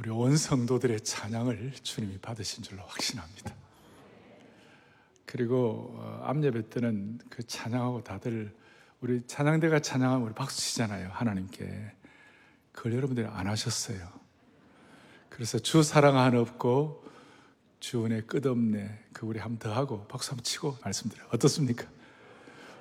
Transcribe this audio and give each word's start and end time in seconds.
우리 0.00 0.08
온 0.08 0.34
성도들의 0.34 1.02
찬양을 1.02 1.74
주님이 1.82 2.16
받으신 2.20 2.62
줄로 2.64 2.82
확신합니다. 2.86 3.54
그리고 5.26 5.94
어, 5.98 6.22
암예배 6.24 6.70
때는 6.70 7.18
그 7.28 7.46
찬양하고 7.46 8.02
다들 8.02 8.56
우리 9.02 9.20
찬양대가 9.26 9.80
찬양하면 9.80 10.26
우리 10.26 10.34
박수 10.34 10.58
치잖아요. 10.58 11.10
하나님께. 11.12 11.92
그걸 12.72 12.94
여러분들이 12.94 13.26
안 13.26 13.46
하셨어요. 13.46 14.10
그래서 15.28 15.58
주 15.58 15.82
사랑 15.82 16.16
하나 16.16 16.40
없고 16.40 17.04
주 17.78 18.06
은혜 18.06 18.22
끝없네. 18.22 19.04
그 19.12 19.26
우리 19.26 19.38
한번 19.38 19.58
더 19.58 19.76
하고 19.76 20.06
박수 20.06 20.30
한번 20.30 20.44
치고 20.44 20.78
말씀드려요. 20.82 21.28
어떻습니까? 21.30 21.86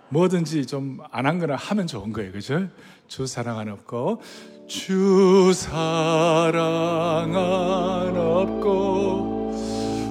뭐든지 0.09 0.65
좀 0.65 0.99
안 1.11 1.25
한 1.25 1.39
거나 1.39 1.55
하면 1.55 1.87
좋은 1.87 2.11
거예요. 2.13 2.31
그죠? 2.31 2.67
주 3.07 3.25
사랑 3.27 3.57
하나 3.59 3.73
없고 3.73 4.21
주 4.67 5.51
사랑 5.53 7.33
하나 7.35 8.19
없고 8.41 9.55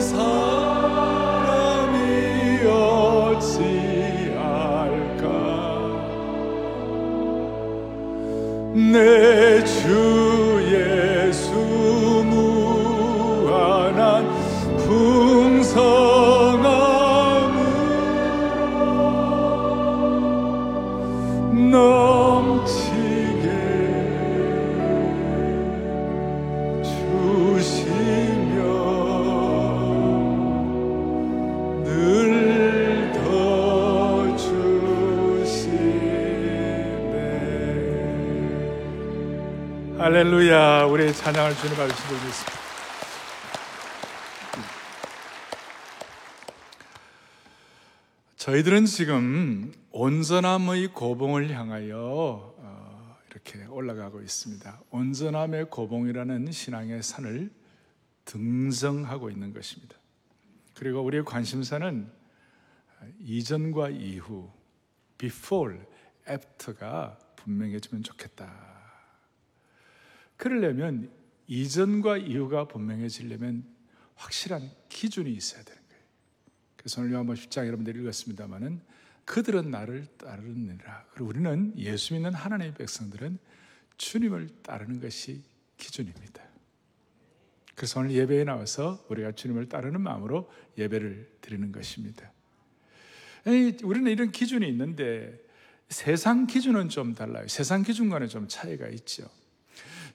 사람이 0.00 1.98
어찌할까 4.08 5.24
내 8.92 9.64
주 9.64 10.27
할렐루야 40.08 40.84
우리의 40.84 41.12
찬양을 41.12 41.54
주님 41.56 41.74
앞에 41.74 41.88
드리겠습니다 41.88 42.52
저희들은 48.38 48.86
지금 48.86 49.70
온전함의 49.90 50.94
고봉을 50.94 51.50
향하여 51.50 52.54
어, 52.56 53.16
이렇게 53.30 53.66
올라가고 53.66 54.22
있습니다. 54.22 54.80
온전함의 54.88 55.68
고봉이라는 55.68 56.52
신앙의 56.52 57.02
산을 57.02 57.50
등정하고 58.24 59.28
있는 59.28 59.52
것입니다. 59.52 59.94
그리고 60.74 61.02
우리의 61.02 61.26
관심사는 61.26 62.10
이전과 63.20 63.90
이후, 63.90 64.50
before, 65.18 65.76
after가 66.26 67.18
분명해지면 67.36 68.04
좋겠다. 68.04 68.67
그러려면 70.38 71.10
이전과 71.48 72.16
이후가 72.16 72.68
분명해지려면 72.68 73.64
확실한 74.14 74.70
기준이 74.88 75.30
있어야 75.32 75.62
되는 75.62 75.82
거예요. 75.88 76.02
그래서 76.76 77.00
오늘 77.00 77.12
요한복 77.12 77.36
10장 77.36 77.66
여러분들이 77.66 78.00
읽었습니다마는 78.00 78.80
그들은 79.24 79.70
나를 79.70 80.06
따르느니라. 80.16 81.06
그리고 81.12 81.28
우리는 81.28 81.74
예수 81.76 82.14
믿는 82.14 82.32
하나님의 82.32 82.74
백성들은 82.74 83.38
주님을 83.98 84.48
따르는 84.62 85.00
것이 85.00 85.42
기준입니다. 85.76 86.42
그래서 87.74 88.00
오늘 88.00 88.12
예배에 88.12 88.44
나와서 88.44 89.04
우리가 89.08 89.32
주님을 89.32 89.68
따르는 89.68 90.00
마음으로 90.00 90.50
예배를 90.78 91.38
드리는 91.40 91.70
것입니다. 91.70 92.32
우리는 93.44 94.10
이런 94.10 94.32
기준이 94.32 94.66
있는데 94.68 95.38
세상 95.88 96.46
기준은 96.46 96.88
좀 96.88 97.14
달라요. 97.14 97.46
세상 97.48 97.82
기준과는 97.82 98.28
좀 98.28 98.48
차이가 98.48 98.88
있죠. 98.88 99.28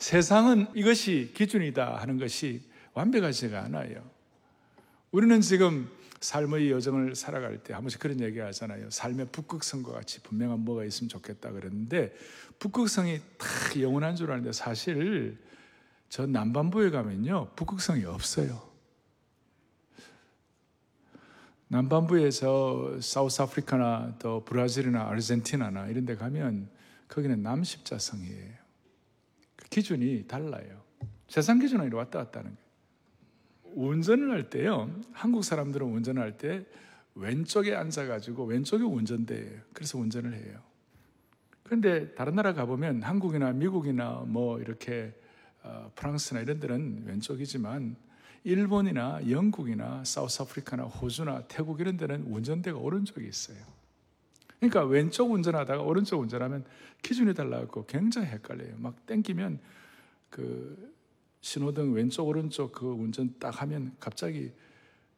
세상은 0.03 0.67
이것이 0.75 1.31
기준이다 1.33 1.95
하는 1.95 2.17
것이 2.17 2.61
완벽하지가 2.93 3.63
않아요. 3.63 4.03
우리는 5.11 5.39
지금 5.39 5.89
삶의 6.19 6.71
여정을 6.71 7.15
살아갈 7.15 7.63
때 7.63 7.71
한 7.71 7.83
번씩 7.83 8.01
그런 8.01 8.19
얘기 8.19 8.39
하잖아요. 8.39 8.89
삶의 8.89 9.27
북극성과 9.31 9.93
같이 9.93 10.21
분명한 10.21 10.59
뭐가 10.59 10.83
있으면 10.83 11.07
좋겠다 11.07 11.51
그랬는데 11.51 12.13
북극성이 12.59 13.21
다 13.37 13.47
영원한 13.79 14.17
줄 14.17 14.29
아는데 14.29 14.51
사실 14.51 15.37
저 16.09 16.25
남반부에 16.25 16.89
가면요. 16.89 17.51
북극성이 17.55 18.03
없어요. 18.03 18.61
남반부에서 21.69 22.99
사우스 22.99 23.41
아프리카나 23.41 24.17
또 24.19 24.43
브라질이나 24.43 25.07
아르헨티나나 25.07 25.87
이런 25.87 26.05
데 26.05 26.17
가면 26.17 26.67
거기는 27.07 27.41
남십자성이에요. 27.41 28.62
그 29.73 29.81
기준이 29.81 30.27
달라요. 30.27 30.83
세상 31.27 31.57
기준 31.57 31.81
으로 31.81 31.97
왔다 31.97 32.19
갔다 32.19 32.41
하는 32.41 32.55
거예요. 32.55 33.89
운전을 33.89 34.29
할 34.29 34.49
때요. 34.51 34.93
한국 35.11 35.43
사람들은 35.43 35.87
운전을 35.87 36.21
할 36.21 36.37
때 36.37 36.63
왼쪽에 37.15 37.75
앉아가지고 37.75 38.45
왼쪽이 38.45 38.83
운전대예요. 38.83 39.61
그래서 39.73 39.97
운전을 39.97 40.33
해요. 40.33 40.59
그런데 41.63 42.13
다른 42.13 42.35
나라 42.35 42.53
가보면 42.53 43.01
한국이나 43.01 43.51
미국이나 43.51 44.23
뭐 44.27 44.59
이렇게 44.59 45.13
어, 45.63 45.91
프랑스나 45.95 46.41
이런 46.41 46.59
데는 46.59 47.03
왼쪽이지만 47.05 47.95
일본이나 48.43 49.21
영국이나 49.29 50.03
사우스 50.03 50.41
아프리카나 50.41 50.83
호주나 50.83 51.43
태국 51.47 51.79
이런 51.79 51.97
데는 51.97 52.23
운전대가 52.23 52.77
오른쪽에 52.77 53.25
있어요. 53.25 53.57
그러니까 54.63 54.85
왼쪽 54.85 55.31
운전하다가 55.31 55.81
오른쪽 55.83 56.21
운전하면 56.21 56.63
기준이 57.01 57.33
달라갖고 57.33 57.85
굉장히 57.85 58.27
헷갈려요. 58.27 58.75
막 58.77 59.05
땡기면 59.05 59.59
그 60.29 60.93
신호등 61.41 61.93
왼쪽 61.93 62.29
오른쪽 62.29 62.71
그 62.71 62.85
운전 62.85 63.35
딱 63.39 63.61
하면 63.61 63.93
갑자기 63.99 64.53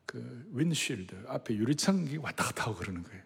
그 0.07 0.47
윈쉴드 0.51 1.25
앞에 1.27 1.55
유리창이 1.55 2.17
왔다 2.17 2.45
갔다 2.45 2.63
하고 2.63 2.75
그러는 2.75 3.03
거예요. 3.03 3.21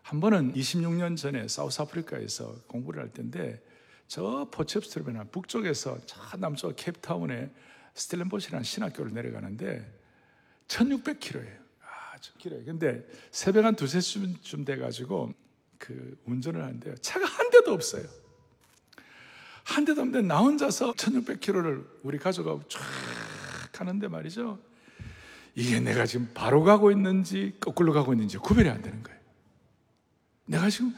한 0.00 0.20
번은 0.20 0.54
26년 0.54 1.14
전에 1.14 1.46
사우스 1.46 1.82
아프리카에서 1.82 2.62
공부를 2.66 3.02
할 3.02 3.10
때인데 3.10 3.62
저 4.06 4.48
포체프스트르베나 4.50 5.24
북쪽에서 5.24 5.98
저 6.06 6.36
남쪽 6.38 6.74
케이프타운에 6.74 7.50
스텔렌보시라는 7.92 8.64
신학교를 8.64 9.12
내려가는데 9.12 9.92
1600km예요. 10.68 11.63
아주 12.14 12.32
길어요. 12.38 12.64
근데 12.64 13.04
새벽 13.32 13.64
한 13.64 13.74
두세 13.74 14.00
시쯤 14.00 14.64
돼가지고 14.64 15.34
그 15.78 16.16
운전을 16.26 16.62
하는데요. 16.62 16.94
차가 16.98 17.26
한 17.26 17.50
대도 17.50 17.72
없어요. 17.72 18.04
한 19.64 19.84
대도 19.84 20.02
없는데 20.02 20.26
나 20.26 20.38
혼자서 20.38 20.92
1600km를 20.92 21.84
우리 22.04 22.18
가족하고 22.18 22.62
쫙 22.68 22.80
가는데 23.72 24.06
말이죠. 24.06 24.60
이게 25.56 25.80
내가 25.80 26.06
지금 26.06 26.30
바로 26.34 26.62
가고 26.62 26.92
있는지 26.92 27.54
거꾸로 27.58 27.92
가고 27.92 28.12
있는지 28.12 28.38
구별이 28.38 28.68
안 28.68 28.80
되는 28.80 29.02
거예요. 29.02 29.18
내가 30.46 30.70
지금 30.70 30.94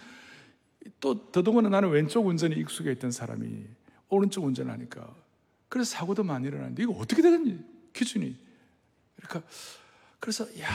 또 1.00 1.30
더더구나 1.30 1.70
나는 1.70 1.90
왼쪽 1.90 2.26
운전에 2.26 2.56
익숙해 2.56 2.92
있던 2.92 3.10
사람이 3.10 3.64
오른쪽 4.08 4.44
운전을 4.44 4.70
하니까 4.70 5.14
그래서 5.68 5.96
사고도 5.96 6.24
많이 6.24 6.46
일어나는데 6.46 6.82
이거 6.82 6.92
어떻게 6.92 7.22
되겠니? 7.22 7.58
기준이. 7.94 8.36
그러니까 9.16 9.48
그래서 10.20 10.44
야, 10.60 10.68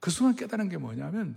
그 0.00 0.10
순간 0.10 0.36
깨달은 0.36 0.68
게 0.68 0.76
뭐냐면 0.76 1.36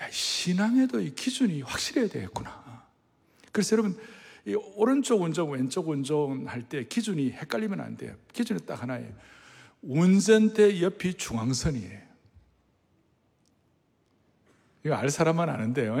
야, 0.00 0.10
신앙에도 0.10 1.00
이 1.00 1.14
기준이 1.14 1.62
확실해야 1.62 2.08
되겠구나. 2.08 2.86
그래서 3.52 3.76
여러분 3.76 3.98
이 4.44 4.54
오른쪽 4.54 5.22
운전, 5.22 5.50
왼쪽 5.50 5.88
운전 5.88 6.46
할 6.48 6.62
때 6.68 6.84
기준이 6.84 7.30
헷갈리면 7.32 7.80
안 7.80 7.96
돼요. 7.96 8.14
기준이 8.32 8.60
딱 8.66 8.82
하나예요. 8.82 9.12
운전대 9.82 10.80
옆이 10.82 11.14
중앙선이에요. 11.14 12.00
이거 14.84 14.94
알 14.94 15.10
사람만 15.10 15.48
아는데요. 15.48 15.96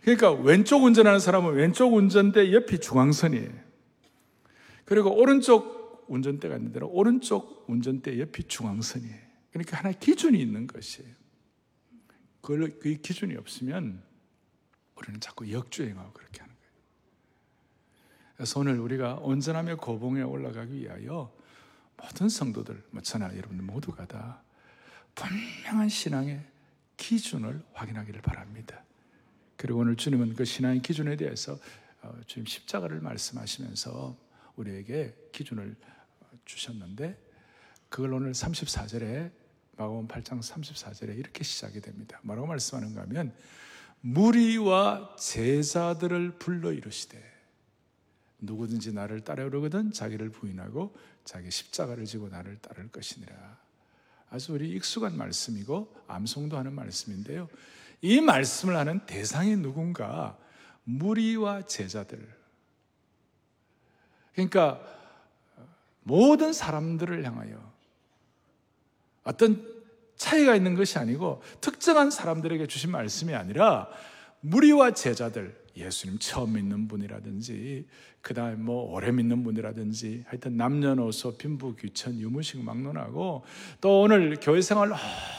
그러니까 0.00 0.32
왼쪽 0.32 0.84
운전하는 0.84 1.18
사람은 1.18 1.52
왼쪽 1.52 1.92
운전대 1.94 2.52
옆이 2.52 2.80
중앙선이에요. 2.80 3.50
그리고 4.86 5.14
오른쪽 5.14 5.81
운전대가 6.12 6.56
있는 6.56 6.72
대로 6.72 6.88
오른쪽 6.88 7.64
운전대 7.68 8.20
옆이 8.20 8.44
중앙선이에요. 8.46 9.32
그러니까 9.50 9.78
하나의 9.78 9.98
기준이 9.98 10.38
있는 10.40 10.66
것이에요. 10.66 11.10
그 12.42 12.78
기준이 13.00 13.36
없으면 13.36 14.02
우리는 14.96 15.20
자꾸 15.20 15.50
역주행하고 15.50 16.12
그렇게 16.12 16.40
하는 16.40 16.54
거예요. 18.36 18.52
오늘 18.56 18.78
우리가 18.78 19.14
온전함의 19.16 19.78
고봉에 19.78 20.22
올라가기 20.22 20.74
위하여 20.74 21.34
모든 21.96 22.28
성도들, 22.28 22.82
뭐 22.90 23.00
저나 23.00 23.34
여러분들 23.36 23.64
모두가 23.64 24.06
다 24.06 24.42
분명한 25.14 25.88
신앙의 25.88 26.44
기준을 26.96 27.64
확인하기를 27.72 28.20
바랍니다. 28.20 28.84
그리고 29.56 29.80
오늘 29.80 29.96
주님은 29.96 30.34
그 30.34 30.44
신앙의 30.44 30.82
기준에 30.82 31.16
대해서 31.16 31.58
어, 32.02 32.20
주님 32.26 32.44
십자가를 32.46 33.00
말씀하시면서 33.00 34.16
우리에게 34.56 35.14
기준을 35.32 35.76
주셨는데 36.44 37.18
그걸 37.88 38.14
오늘 38.14 38.32
34절에 38.32 39.30
마가음 39.76 40.08
8장 40.08 40.40
34절에 40.40 41.18
이렇게 41.18 41.44
시작이 41.44 41.80
됩니다. 41.80 42.20
뭐라고 42.22 42.46
말씀하는가 42.46 43.02
하면 43.02 43.34
무리와 44.00 45.16
제자들을 45.16 46.38
불러 46.38 46.72
이르시되 46.72 47.32
누구든지 48.40 48.92
나를 48.92 49.20
따르거든 49.20 49.92
자기를 49.92 50.30
부인하고 50.30 50.94
자기 51.24 51.50
십자가를 51.50 52.04
지고 52.04 52.28
나를 52.28 52.58
따를 52.58 52.88
것이니라. 52.88 53.58
아주 54.30 54.54
우리 54.54 54.70
익숙한 54.72 55.16
말씀이고 55.16 55.94
암송도 56.08 56.56
하는 56.56 56.72
말씀인데요. 56.72 57.48
이 58.00 58.20
말씀을 58.20 58.76
하는 58.76 59.04
대상이 59.06 59.56
누군가 59.56 60.36
무리와 60.84 61.66
제자들. 61.66 62.42
그러니까 64.32 64.80
모든 66.02 66.52
사람들을 66.52 67.24
향하여 67.24 67.72
어떤 69.24 69.66
차이가 70.16 70.54
있는 70.54 70.74
것이 70.74 70.98
아니고 70.98 71.42
특정한 71.60 72.10
사람들에게 72.10 72.66
주신 72.66 72.90
말씀이 72.90 73.34
아니라 73.34 73.88
무리와 74.40 74.92
제자들, 74.92 75.56
예수님 75.76 76.18
처음 76.18 76.54
믿는 76.54 76.86
분이라든지 76.88 77.86
그 78.20 78.34
다음에 78.34 78.54
뭐 78.54 78.92
오래 78.92 79.10
믿는 79.10 79.42
분이라든지 79.42 80.24
하여튼 80.28 80.56
남녀노소 80.56 81.36
빈부 81.36 81.74
귀천 81.74 82.20
유무식 82.20 82.62
막론하고 82.62 83.42
또 83.80 84.02
오늘 84.02 84.36
교회 84.40 84.60
생활 84.60 84.92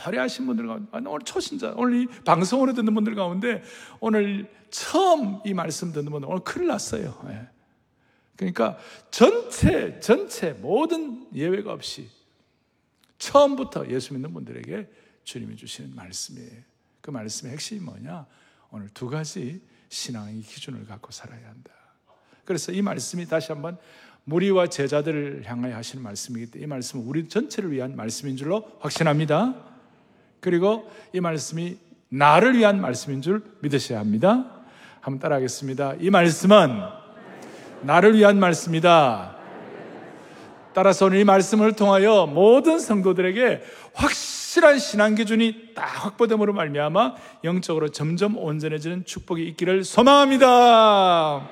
오래 0.05 0.17
하신 0.17 0.45
분들 0.47 0.67
가운데 0.67 0.89
오늘 0.91 1.19
초신자 1.23 1.75
오늘 1.77 2.01
이 2.01 2.07
방송으로 2.25 2.73
듣는 2.73 2.93
분들 2.93 3.15
가운데 3.15 3.61
오늘 3.99 4.51
처음 4.69 5.39
이 5.45 5.53
말씀 5.53 5.93
듣는 5.93 6.11
분들 6.11 6.27
오늘 6.27 6.43
큰일 6.43 6.67
났어요 6.67 7.17
예. 7.29 7.52
그러니까 8.35 8.77
전체 9.11 9.99
전체 9.99 10.51
모든 10.53 11.27
예외가 11.33 11.71
없이 11.71 12.09
처음부터 13.17 13.89
예수 13.89 14.13
믿는 14.13 14.33
분들에게 14.33 14.89
주님이 15.23 15.55
주시는 15.55 15.95
말씀이에요 15.95 16.61
그 17.01 17.11
말씀의 17.11 17.53
핵심이 17.53 17.79
뭐냐 17.79 18.25
오늘 18.71 18.89
두 18.89 19.07
가지 19.07 19.61
신앙의 19.89 20.41
기준을 20.41 20.87
갖고 20.87 21.11
살아야 21.11 21.47
한다. 21.47 21.71
그래서 22.45 22.71
이 22.71 22.81
말씀이 22.81 23.27
다시 23.27 23.51
한번 23.51 23.77
무리와 24.25 24.67
제자들을 24.67 25.43
향하여 25.45 25.75
하시는 25.75 26.03
말씀이기 26.03 26.47
때문에 26.47 26.63
이 26.63 26.67
말씀은 26.67 27.05
우리 27.05 27.27
전체를 27.27 27.71
위한 27.71 27.95
말씀인 27.95 28.35
줄로 28.35 28.71
확신합니다. 28.79 29.55
그리고 30.39 30.89
이 31.13 31.19
말씀이 31.19 31.77
나를 32.09 32.57
위한 32.57 32.81
말씀인 32.81 33.21
줄 33.21 33.43
믿으셔야 33.61 33.99
합니다. 33.99 34.63
한번 35.01 35.19
따라하겠습니다. 35.19 35.95
이 35.99 36.09
말씀은 36.09 37.02
나를 37.83 38.15
위한 38.17 38.39
말씀이다. 38.39 39.35
따라서 40.73 41.05
오늘 41.05 41.19
이 41.19 41.23
말씀을 41.23 41.73
통하여 41.73 42.25
모든 42.25 42.79
성도들에게 42.79 43.61
확실한 43.93 44.79
신앙 44.79 45.15
기준이 45.15 45.73
딱 45.75 45.83
확보됨으로 46.05 46.53
말미암아 46.53 47.15
영적으로 47.43 47.89
점점 47.89 48.37
온전해지는 48.37 49.05
축복이 49.05 49.43
있기를 49.49 49.83
소망합니다. 49.83 51.47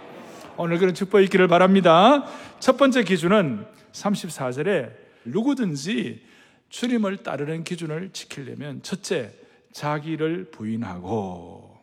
오늘 0.57 0.79
그런 0.79 0.93
축복이 0.93 1.25
있기를 1.25 1.47
바랍니다. 1.47 2.25
첫 2.59 2.77
번째 2.77 3.03
기준은 3.03 3.65
34절에 3.91 4.91
누구든지 5.25 6.23
주님을 6.69 7.17
따르는 7.17 7.63
기준을 7.63 8.11
지키려면 8.13 8.81
첫째 8.81 9.33
자기를 9.71 10.49
부인하고 10.51 11.77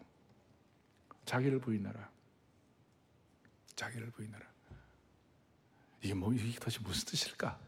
자기를 1.25 1.61
부인하라. 1.61 2.08
자기를 3.79 4.11
부인하라. 4.11 4.45
이게 6.03 6.15
뭐 6.15 6.33
이게 6.33 6.59
도대체 6.59 6.81
무슨 6.81 7.07
뜻일까? 7.07 7.59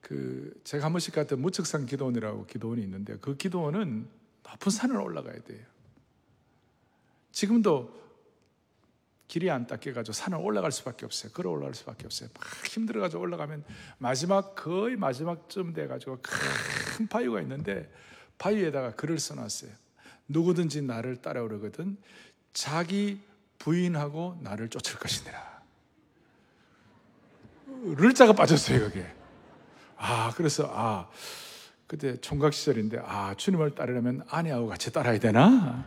그 0.00 0.60
제가 0.64 0.84
한 0.84 0.92
번씩 0.92 1.14
갔던 1.14 1.40
무측산 1.40 1.86
기도원이라고 1.86 2.46
기도원이 2.46 2.80
있는데 2.82 3.16
그 3.18 3.36
기도원은 3.36 4.08
높은 4.44 4.70
산을 4.70 4.96
올라가야 4.96 5.42
돼요. 5.42 5.66
지금도 7.32 7.98
길이 9.26 9.50
안 9.50 9.66
닦여가지고 9.66 10.12
산을 10.12 10.38
올라갈 10.38 10.72
수밖에 10.72 11.04
없어요. 11.04 11.32
걸어 11.32 11.50
올라갈 11.50 11.74
수밖에 11.74 12.06
없어요. 12.06 12.28
막 12.34 12.66
힘들어가지고 12.66 13.22
올라가면 13.22 13.64
마지막 13.98 14.54
거의 14.54 14.96
마지막쯤 14.96 15.72
돼가지고 15.72 16.18
큰 16.22 17.08
바위가 17.08 17.40
있는데 17.42 17.92
바위에다가 18.38 18.94
글을 18.94 19.18
써놨어요. 19.18 19.72
누구든지 20.28 20.82
나를 20.82 21.16
따라오려거든 21.16 21.96
자기 22.52 23.20
부인하고 23.60 24.38
나를 24.40 24.68
쫓을 24.68 24.98
것이니라. 24.98 25.60
를 27.96 28.12
자가 28.12 28.32
빠졌어요, 28.32 28.80
그게. 28.80 29.06
아, 29.96 30.32
그래서, 30.34 30.68
아, 30.74 31.08
그때 31.86 32.20
총각 32.20 32.52
시절인데, 32.52 33.00
아, 33.04 33.34
주님을 33.36 33.74
따르려면 33.74 34.22
아내하고 34.28 34.66
같이 34.66 34.92
따라야 34.92 35.18
되나? 35.18 35.86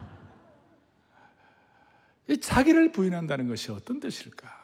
이 2.27 2.39
자기를 2.39 2.91
부인한다는 2.91 3.47
것이 3.47 3.71
어떤 3.71 3.99
뜻일까? 3.99 4.63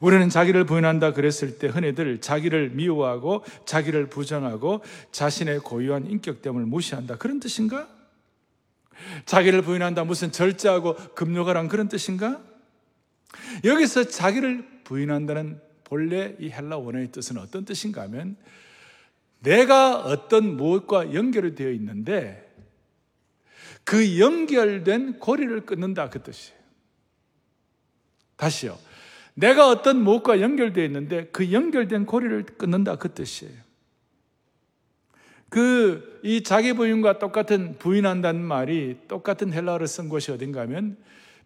우리는 0.00 0.28
자기를 0.28 0.64
부인한다 0.64 1.12
그랬을 1.12 1.58
때 1.58 1.68
흔히들 1.68 2.20
자기를 2.20 2.70
미워하고 2.70 3.44
자기를 3.64 4.08
부정하고 4.08 4.82
자신의 5.12 5.60
고유한 5.60 6.06
인격됨을 6.06 6.66
무시한다 6.66 7.16
그런 7.16 7.38
뜻인가? 7.38 7.88
자기를 9.26 9.62
부인한다 9.62 10.04
무슨 10.04 10.32
절제하고 10.32 10.94
금욕하란 11.14 11.68
그런 11.68 11.88
뜻인가? 11.88 12.40
여기서 13.64 14.04
자기를 14.04 14.82
부인한다는 14.84 15.60
본래 15.84 16.34
이 16.38 16.50
헬라 16.50 16.78
원어의 16.78 17.12
뜻은 17.12 17.38
어떤 17.38 17.64
뜻인가 17.64 18.02
하면 18.02 18.36
내가 19.40 20.00
어떤 20.00 20.56
무엇과 20.56 21.14
연결이 21.14 21.54
되어 21.54 21.70
있는데 21.70 22.44
그 23.84 24.18
연결된 24.18 25.18
고리를 25.18 25.64
끊는다 25.64 26.10
그 26.10 26.22
뜻이에요. 26.22 26.58
다시요. 28.36 28.78
내가 29.34 29.68
어떤 29.68 30.02
무엇과 30.02 30.40
연결되어 30.40 30.84
있는데 30.84 31.26
그 31.32 31.52
연결된 31.52 32.06
고리를 32.06 32.44
끊는다 32.58 32.96
그 32.96 33.12
뜻이에요. 33.14 33.67
그, 35.48 36.20
이 36.22 36.42
자기 36.42 36.72
부인과 36.72 37.18
똑같은 37.18 37.78
부인한다는 37.78 38.42
말이 38.42 38.98
똑같은 39.08 39.52
헬라어를 39.52 39.86
쓴 39.86 40.08
곳이 40.08 40.30
어딘가 40.30 40.60
하면 40.62 40.96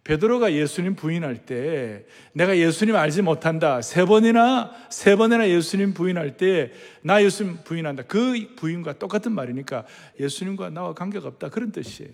베드로가 0.05 0.53
예수님 0.53 0.97
부인할 0.97 1.47
때 1.47 2.05
내가 2.33 2.57
예수님 2.59 2.97
알지 2.97 3.23
못한다. 3.23 3.81
세 3.83 4.05
번이나 4.05 4.73
세 4.91 5.15
번이나 5.15 5.49
예수님 5.49 5.95
부인할 5.95 6.37
때 6.37 6.73
나 7.03 7.23
예수님 7.23 7.59
부인한다. 7.65 8.05
그 8.05 8.55
부인과 8.57 8.99
똑같은 8.99 9.33
말이니까 9.33 9.85
예수님과 10.19 10.71
나와 10.71 10.95
관계가 10.95 11.29
없다. 11.29 11.51
그런 11.51 11.73
뜻이에요. 11.73 12.13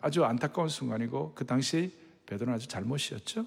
아주 0.00 0.24
안타까운 0.24 0.68
순간이고 0.68 1.32
그 1.34 1.46
당시 1.46 1.92
베드로는 2.26 2.54
아주 2.54 2.68
잘못이었죠. 2.68 3.46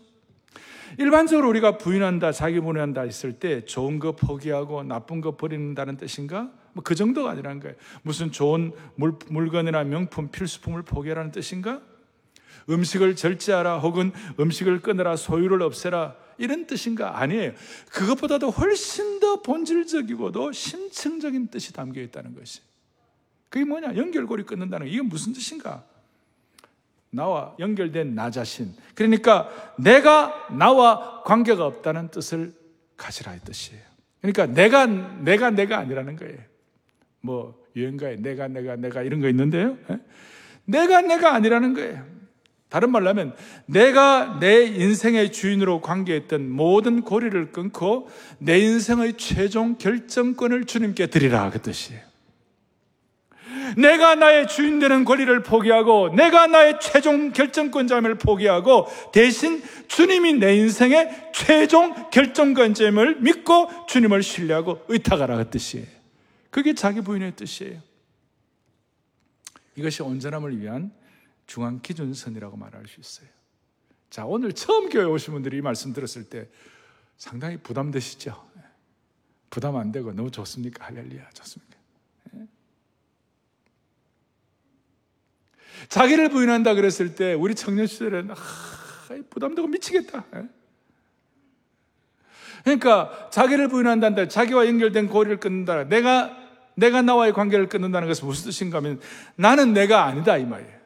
일반적으로 0.98 1.50
우리가 1.50 1.78
부인한다, 1.78 2.32
자기 2.32 2.60
부인한다 2.60 3.02
했을 3.02 3.34
때 3.34 3.66
좋은 3.66 4.00
거 4.00 4.12
포기하고 4.14 4.84
나쁜 4.84 5.22
거 5.22 5.36
버린다는 5.36 5.98
뜻인가? 5.98 6.52
뭐 6.74 6.84
그 6.84 6.96
정도가 6.96 7.32
아니라는 7.32 7.60
거예요. 7.60 7.76
무슨 8.02 8.32
좋은 8.32 8.72
물, 8.96 9.14
물건이나 9.28 9.84
명품, 9.84 10.30
필수품을 10.30 10.84
포기하라는 10.84 11.32
뜻인가? 11.32 11.82
음식을 12.70 13.16
절제하라 13.16 13.80
혹은 13.80 14.12
음식을 14.40 14.82
끊으라 14.82 15.16
소유를 15.16 15.62
없애라 15.62 16.16
이런 16.38 16.66
뜻인가 16.66 17.20
아니에요. 17.20 17.54
그것보다도 17.92 18.50
훨씬 18.52 19.20
더 19.20 19.42
본질적이고도 19.42 20.52
심층적인 20.52 21.48
뜻이 21.48 21.74
담겨 21.74 22.02
있다는 22.02 22.36
것이. 22.36 22.62
그게 23.50 23.66
뭐냐? 23.66 23.96
연결고리 23.96 24.44
끊는다는 24.44 24.88
거. 24.88 24.92
이게 24.92 25.02
무슨 25.02 25.34
뜻인가? 25.34 25.84
나와 27.14 27.56
연결된 27.60 28.16
나 28.16 28.32
자신. 28.32 28.74
그러니까 28.96 29.48
내가 29.78 30.34
나와 30.52 31.22
관계가 31.24 31.66
없다는 31.66 32.10
뜻을 32.10 32.54
가지라 32.98 33.36
이 33.36 33.40
뜻이에요. 33.40 33.82
그러니까 34.20 34.48
내가 34.48 34.88
내가 34.88 35.52
내가 35.52 35.78
아니라는 35.78 36.16
거예요. 36.16 36.38
뭐 37.22 37.62
유행가에 37.76 38.16
내가 38.16 38.48
내가 38.48 38.76
내가 38.76 39.04
이런 39.04 39.22
거 39.22 39.30
있는데요. 39.30 39.78
예? 39.92 40.00
내가 40.66 41.02
내가 41.02 41.36
아니라는 41.36 41.76
거예요. 41.76 42.04
다른 42.70 42.92
말로 42.92 43.10
하면 43.10 43.36
내가 43.68 44.40
내 44.40 44.64
인생의 44.64 45.32
주인으로 45.32 45.82
관계했던 45.82 46.50
모든 46.50 47.02
고리를 47.02 47.52
끊고 47.52 48.10
내 48.40 48.58
인생의 48.58 49.18
최종 49.18 49.78
결정권을 49.78 50.66
주님께 50.66 51.08
드리라 51.08 51.52
그 51.52 51.62
뜻이에요. 51.62 52.13
내가 53.78 54.16
나의 54.16 54.48
주인 54.48 54.80
되는 54.80 55.06
권리를 55.06 55.44
포기하고 55.44 56.10
내가 56.10 56.48
나의 56.48 56.80
최종 56.80 57.32
결정권자임을 57.32 58.18
포기하고 58.18 58.88
대신 59.12 59.64
주님이 59.88 60.34
내 60.34 60.56
인생의 60.58 61.32
최종 61.34 62.10
결정권자임을 62.10 63.22
믿고 63.22 63.70
주님을 63.88 64.24
신뢰하고 64.24 64.86
의탁하라 64.88 65.38
그 65.38 65.50
뜻이에요. 65.50 65.88
그게 66.50 66.74
자기 66.74 67.02
부인의 67.02 67.36
뜻이에요. 67.36 67.82
이것이 69.76 70.04
온전함을 70.04 70.60
위한 70.60 70.92
중앙 71.48 71.82
기준선이라고 71.82 72.58
말할 72.58 72.86
수 72.88 73.00
있어요. 73.00 73.28
자, 74.10 74.26
오늘 74.26 74.54
처음 74.54 74.90
교회 74.90 75.04
오신 75.04 75.34
분들이 75.34 75.58
이 75.58 75.62
말씀 75.62 75.94
들었을 75.94 76.26
때 76.26 76.48
상당히 77.18 77.58
부담되시죠? 77.58 78.52
부담 79.50 79.76
안 79.76 79.92
되고 79.92 80.12
너무 80.14 80.30
좋습니까? 80.30 80.86
할렐루야, 80.86 81.30
좋습니까? 81.32 81.78
자기를 85.90 86.30
부인한다 86.30 86.74
그랬을 86.74 87.16
때 87.16 87.34
우리 87.34 87.56
청년 87.56 87.88
시절에는 87.88 88.32
아, 88.32 88.36
부담되고 89.30 89.68
미치겠다. 89.68 90.26
예? 90.36 90.44
그러니까 92.64 93.30
자기를 93.30 93.68
부인한다는 93.68 94.30
자기와 94.30 94.68
연결된 94.68 95.08
고리를 95.08 95.40
끊는다. 95.40 95.84
내가 95.84 96.38
내가 96.76 97.02
나와의 97.02 97.34
관계를 97.34 97.70
끊는다는 97.70 98.08
것은 98.08 98.28
무슨 98.28 98.46
뜻인가 98.46 98.78
하면 98.78 99.00
나는 99.36 99.74
내가 99.74 100.06
아니다 100.06 100.38
이 100.38 100.46
말이에요. 100.46 100.84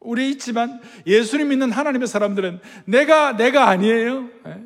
우리 0.00 0.30
있지만 0.30 0.80
예수님 1.06 1.48
믿는 1.48 1.70
하나님의 1.70 2.08
사람들은 2.08 2.60
내가 2.86 3.36
내가 3.36 3.68
아니에요. 3.68 4.28
예? 4.46 4.64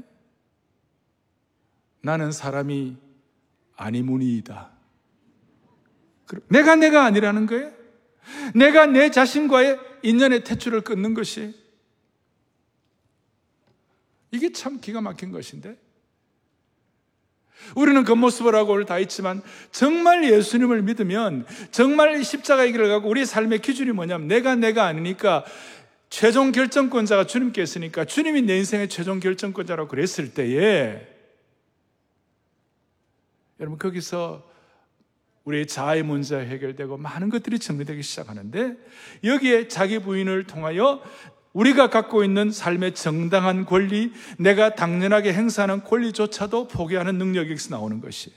나는 2.02 2.32
사람이 2.32 2.96
아니무니이다. 3.76 4.70
내가 6.48 6.76
내가 6.76 7.04
아니라는 7.04 7.46
거예요. 7.46 7.75
내가 8.54 8.86
내 8.86 9.10
자신과의 9.10 9.78
인연의 10.02 10.44
태출을 10.44 10.82
끊는 10.82 11.14
것이 11.14 11.54
이게 14.30 14.52
참 14.52 14.80
기가 14.80 15.00
막힌 15.00 15.32
것인데. 15.32 15.76
우리는 17.74 18.04
겉모습을 18.04 18.54
하고 18.54 18.74
오늘 18.74 18.84
다 18.84 18.98
있지만 18.98 19.42
정말 19.72 20.30
예수님을 20.30 20.82
믿으면 20.82 21.46
정말 21.70 22.22
십자가의 22.22 22.72
길을 22.72 22.88
가고 22.88 23.08
우리 23.08 23.24
삶의 23.24 23.60
기준이 23.60 23.92
뭐냐면 23.92 24.28
내가 24.28 24.54
내가 24.54 24.84
아니니까 24.84 25.44
최종 26.08 26.52
결정권자가 26.52 27.26
주님께 27.26 27.62
있으니까 27.62 28.04
주님이 28.04 28.42
내 28.42 28.58
인생의 28.58 28.88
최종 28.88 29.20
결정권자라고 29.20 29.88
그랬을 29.88 30.32
때에 30.32 31.08
여러분 33.58 33.78
거기서 33.78 34.48
우리의 35.46 35.66
자아의 35.66 36.02
문제가 36.02 36.42
해결되고 36.42 36.96
많은 36.96 37.30
것들이 37.30 37.58
정리되기 37.58 38.02
시작하는데 38.02 38.76
여기에 39.24 39.68
자기 39.68 40.00
부인을 40.00 40.44
통하여 40.44 41.00
우리가 41.52 41.88
갖고 41.88 42.22
있는 42.22 42.50
삶의 42.50 42.94
정당한 42.94 43.64
권리, 43.64 44.12
내가 44.38 44.74
당연하게 44.74 45.32
행사하는 45.32 45.84
권리조차도 45.84 46.68
포기하는 46.68 47.16
능력이 47.16 47.50
여기서 47.50 47.74
나오는 47.74 48.00
것이에요. 48.00 48.36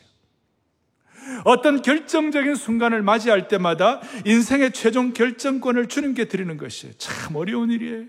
어떤 1.43 1.81
결정적인 1.81 2.55
순간을 2.55 3.01
맞이할 3.01 3.49
때마다 3.49 4.01
인생의 4.25 4.71
최종 4.71 5.11
결정권을 5.13 5.87
주님께 5.87 6.25
드리는 6.25 6.55
것이에요. 6.55 6.93
참 6.97 7.35
어려운 7.35 7.71
일이에요. 7.71 8.05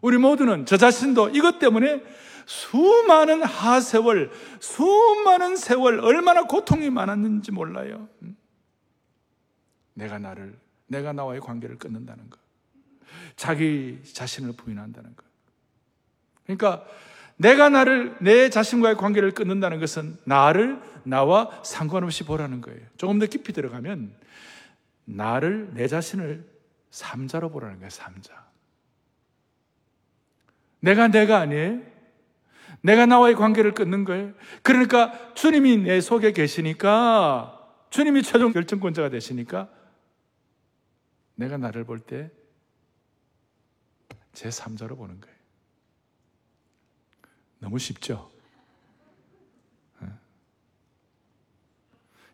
우리 0.00 0.16
모두는 0.16 0.64
저 0.64 0.76
자신도 0.76 1.30
이것 1.30 1.58
때문에 1.58 2.02
수많은 2.46 3.42
하세월, 3.42 4.30
수많은 4.60 5.56
세월 5.56 6.00
얼마나 6.00 6.44
고통이 6.44 6.90
많았는지 6.90 7.52
몰라요. 7.52 8.08
내가 9.94 10.18
나를, 10.18 10.58
내가 10.86 11.12
나와의 11.12 11.40
관계를 11.40 11.78
끊는다는 11.78 12.28
것. 12.30 12.38
자기 13.36 14.00
자신을 14.12 14.52
부인한다는 14.52 15.14
것. 15.16 15.24
그러니까 16.44 16.84
내가 17.36 17.68
나를 17.68 18.16
내 18.20 18.48
자신과의 18.50 18.96
관계를 18.96 19.32
끊는다는 19.32 19.80
것은 19.80 20.16
나를 20.24 20.80
나와 21.04 21.62
상관없이 21.64 22.24
보라는 22.24 22.60
거예요. 22.60 22.80
조금 22.96 23.18
더 23.18 23.26
깊이 23.26 23.52
들어가면 23.52 24.14
나를 25.04 25.70
내 25.74 25.88
자신을 25.88 26.44
삼자로 26.90 27.50
보라는 27.50 27.76
거예요. 27.76 27.90
삼자. 27.90 28.44
내가 30.80 31.08
내가 31.08 31.38
아니에요. 31.38 31.93
내가 32.84 33.06
나와의 33.06 33.34
관계를 33.34 33.72
끊는 33.72 34.04
거예요. 34.04 34.34
그러니까 34.62 35.32
주님이 35.34 35.78
내 35.78 36.00
속에 36.02 36.32
계시니까 36.32 37.50
주님이 37.88 38.22
최종 38.22 38.52
결정권자가 38.52 39.08
되시니까 39.08 39.70
내가 41.34 41.56
나를 41.56 41.84
볼 41.84 42.00
때 42.06 42.30
제 44.34 44.48
3자로 44.48 44.96
보는 44.98 45.20
거예요. 45.20 45.36
너무 47.60 47.78
쉽죠? 47.78 48.30
네. 50.00 50.08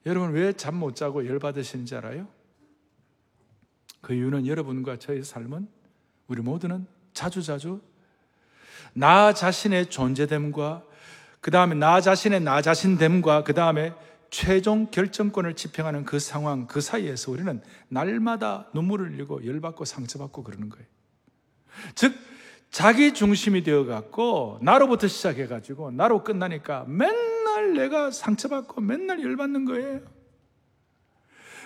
여러분 0.06 0.32
왜 0.32 0.52
잠 0.54 0.76
못 0.76 0.96
자고 0.96 1.26
열 1.26 1.38
받으시는지 1.38 1.94
알아요? 1.94 2.26
그 4.00 4.14
이유는 4.14 4.46
여러분과 4.46 4.98
저의 4.98 5.22
삶은 5.22 5.68
우리 6.26 6.40
모두는 6.40 6.86
자주자주 7.12 7.82
나 8.92 9.32
자신의 9.32 9.90
존재됨과 9.90 10.82
그 11.40 11.50
다음에 11.50 11.74
나 11.74 12.00
자신의 12.00 12.40
나 12.40 12.60
자신됨과 12.60 13.44
그 13.44 13.54
다음에 13.54 13.94
최종 14.30 14.90
결정권을 14.90 15.54
집행하는 15.54 16.04
그 16.04 16.18
상황, 16.18 16.66
그 16.66 16.80
사이에서 16.80 17.32
우리는 17.32 17.60
날마다 17.88 18.68
눈물을 18.74 19.12
흘리고 19.12 19.44
열받고 19.44 19.84
상처받고 19.84 20.44
그러는 20.44 20.68
거예요. 20.68 20.86
즉, 21.94 22.14
자기 22.70 23.12
중심이 23.12 23.64
되어 23.64 23.84
갖고, 23.84 24.58
나로부터 24.62 25.08
시작해 25.08 25.48
가지고, 25.48 25.90
나로 25.90 26.22
끝나니까 26.22 26.84
맨날 26.86 27.74
내가 27.74 28.12
상처받고 28.12 28.80
맨날 28.80 29.22
열받는 29.22 29.64
거예요. 29.64 30.00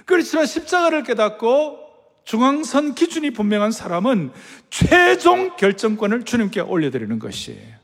그렇지만 0.06 0.46
십자가를 0.46 1.02
깨닫고, 1.02 1.78
중앙선 2.24 2.94
기준이 2.94 3.30
분명한 3.30 3.70
사람은 3.70 4.32
최종 4.70 5.56
결정권을 5.56 6.24
주님께 6.24 6.60
올려드리는 6.60 7.18
것이에요. 7.18 7.74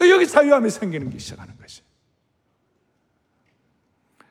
여기 0.00 0.26
자유함이 0.26 0.70
생기는 0.70 1.10
게 1.10 1.18
시작하는 1.18 1.56
것이 1.58 1.82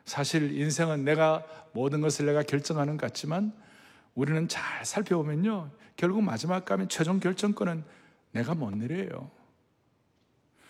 사실 0.05 0.57
인생은 0.59 1.03
내가 1.03 1.43
모든 1.73 2.01
것을 2.01 2.25
내가 2.25 2.43
결정하는 2.43 2.97
것 2.97 3.07
같지만 3.07 3.53
우리는 4.13 4.47
잘 4.47 4.85
살펴보면요. 4.85 5.71
결국 5.97 6.23
마지막 6.23 6.65
가면 6.65 6.89
최종 6.89 7.19
결정권은 7.19 7.83
내가 8.31 8.55
못 8.55 8.71
내려요. 8.75 9.29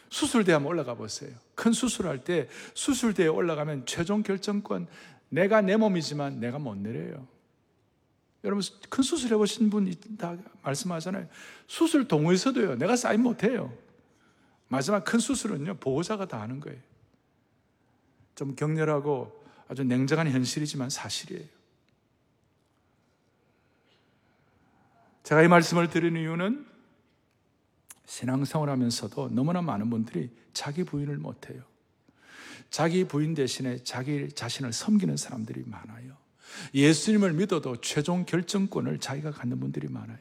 수술대 0.09 0.53
한번 0.53 0.71
올라가 0.71 0.95
보세요. 0.95 1.31
큰 1.55 1.73
수술할 1.73 2.23
때 2.23 2.47
수술대에 2.73 3.27
올라가면 3.27 3.85
최종 3.85 4.23
결정권 4.23 4.87
내가 5.29 5.61
내 5.61 5.75
몸이지만 5.77 6.39
내가 6.39 6.59
못 6.59 6.75
내려요. 6.77 7.27
여러분 8.45 8.63
큰 8.89 9.03
수술 9.03 9.31
해보신 9.33 9.69
분 9.69 9.91
다 10.17 10.37
말씀하잖아요. 10.61 11.27
수술 11.67 12.07
동호회에서도요. 12.07 12.77
내가 12.77 12.95
사인 12.95 13.21
못해요. 13.21 13.75
마지막 14.67 15.03
큰 15.03 15.19
수술은요. 15.19 15.75
보호자가 15.75 16.27
다 16.27 16.41
하는 16.41 16.59
거예요. 16.59 16.79
좀 18.35 18.55
격렬하고 18.55 19.43
아주 19.67 19.83
냉정한 19.83 20.29
현실이지만 20.29 20.89
사실이에요. 20.89 21.45
제가 25.23 25.41
이 25.41 25.47
말씀을 25.47 25.89
드리는 25.89 26.21
이유는 26.21 26.67
신앙생활 28.05 28.69
하면서도 28.69 29.29
너무나 29.29 29.61
많은 29.61 29.89
분들이 29.89 30.29
자기 30.53 30.83
부인을 30.83 31.17
못해요. 31.17 31.63
자기 32.69 33.05
부인 33.05 33.33
대신에 33.33 33.83
자기 33.83 34.29
자신을 34.29 34.71
섬기는 34.71 35.17
사람들이 35.17 35.63
많아요. 35.65 36.24
예수님을 36.73 37.33
믿어도 37.33 37.77
최종 37.81 38.25
결정권을 38.25 38.99
자기가 38.99 39.31
갖는 39.31 39.59
분들이 39.59 39.87
많아요. 39.87 40.17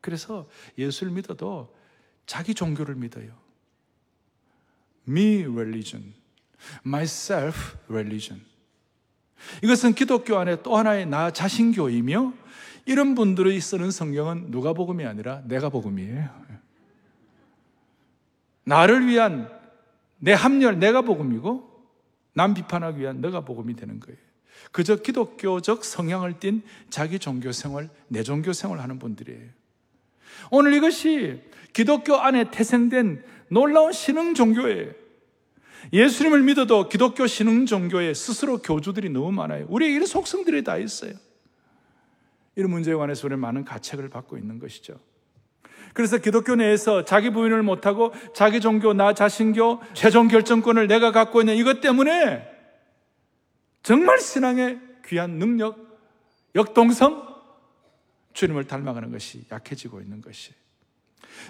그래서 0.00 0.48
예수를 0.76 1.12
믿어도 1.12 1.74
자기 2.26 2.54
종교를 2.54 2.94
믿어요. 2.96 3.32
Me 5.08 5.44
religion, 5.44 6.14
myself 6.84 7.76
religion. 7.88 8.44
이것은 9.62 9.94
기독교 9.94 10.36
안에 10.36 10.62
또 10.62 10.76
하나의 10.76 11.06
나 11.06 11.30
자신교이며 11.30 12.32
이런 12.86 13.14
분들이 13.14 13.60
쓰는 13.60 13.90
성경은 13.90 14.50
누가 14.50 14.72
복음이 14.72 15.04
아니라 15.04 15.42
내가 15.46 15.68
복음이에요. 15.68 16.28
나를 18.64 19.06
위한 19.06 19.48
내 20.18 20.32
합리화 20.32 20.72
내가 20.72 21.02
복음이고 21.02 21.70
남 22.34 22.54
비판하기 22.54 23.00
위한 23.00 23.20
내가 23.20 23.44
복음이 23.44 23.74
되는 23.74 23.98
거예요. 24.00 24.18
그저 24.70 24.96
기독교적 24.96 25.84
성향을 25.84 26.38
띤 26.40 26.62
자기 26.90 27.18
종교 27.18 27.52
생활, 27.52 27.90
내 28.08 28.22
종교 28.22 28.52
생활 28.52 28.80
하는 28.80 28.98
분들이에요. 28.98 29.48
오늘 30.50 30.72
이것이 30.74 31.42
기독교 31.72 32.16
안에 32.16 32.50
태생된 32.50 33.24
놀라운 33.48 33.92
신흥 33.92 34.34
종교예요. 34.34 34.92
예수님을 35.92 36.42
믿어도 36.42 36.88
기독교 36.88 37.26
신흥 37.26 37.66
종교에 37.66 38.14
스스로 38.14 38.58
교주들이 38.58 39.10
너무 39.10 39.32
많아요. 39.32 39.66
우리에게 39.68 39.94
이런 39.94 40.06
속성들이 40.06 40.64
다 40.64 40.76
있어요. 40.78 41.12
이런 42.54 42.70
문제에 42.70 42.94
관해서 42.94 43.26
우리는 43.26 43.40
많은 43.40 43.64
가책을 43.64 44.08
받고 44.10 44.38
있는 44.38 44.58
것이죠. 44.58 44.98
그래서 45.94 46.18
기독교 46.18 46.54
내에서 46.54 47.04
자기 47.04 47.30
부인을 47.30 47.62
못하고 47.62 48.14
자기 48.34 48.60
종교, 48.60 48.94
나 48.94 49.12
자신교, 49.12 49.80
최종 49.92 50.28
결정권을 50.28 50.86
내가 50.86 51.12
갖고 51.12 51.40
있는 51.40 51.56
이것 51.56 51.80
때문에 51.80 52.51
정말 53.82 54.20
신앙의 54.20 54.80
귀한 55.06 55.32
능력, 55.32 55.78
역동성, 56.54 57.32
주님을 58.32 58.66
닮아가는 58.66 59.10
것이 59.10 59.44
약해지고 59.50 60.00
있는 60.00 60.20
것이. 60.20 60.52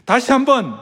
다시 0.05 0.33
한번 0.33 0.79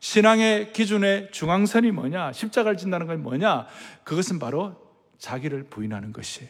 신앙의 0.00 0.72
기준의 0.72 1.30
중앙선이 1.30 1.90
뭐냐? 1.90 2.32
십자가를 2.32 2.78
진다는 2.78 3.06
건 3.06 3.22
뭐냐? 3.22 3.66
그것은 4.04 4.38
바로 4.38 4.74
자기를 5.18 5.64
부인하는 5.64 6.12
것이에요. 6.12 6.48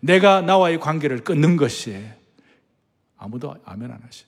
내가 0.00 0.42
나와의 0.42 0.78
관계를 0.78 1.24
끊는 1.24 1.56
것이에요. 1.56 2.12
아무도 3.16 3.56
아멘 3.64 3.90
안 3.90 4.00
하시. 4.04 4.24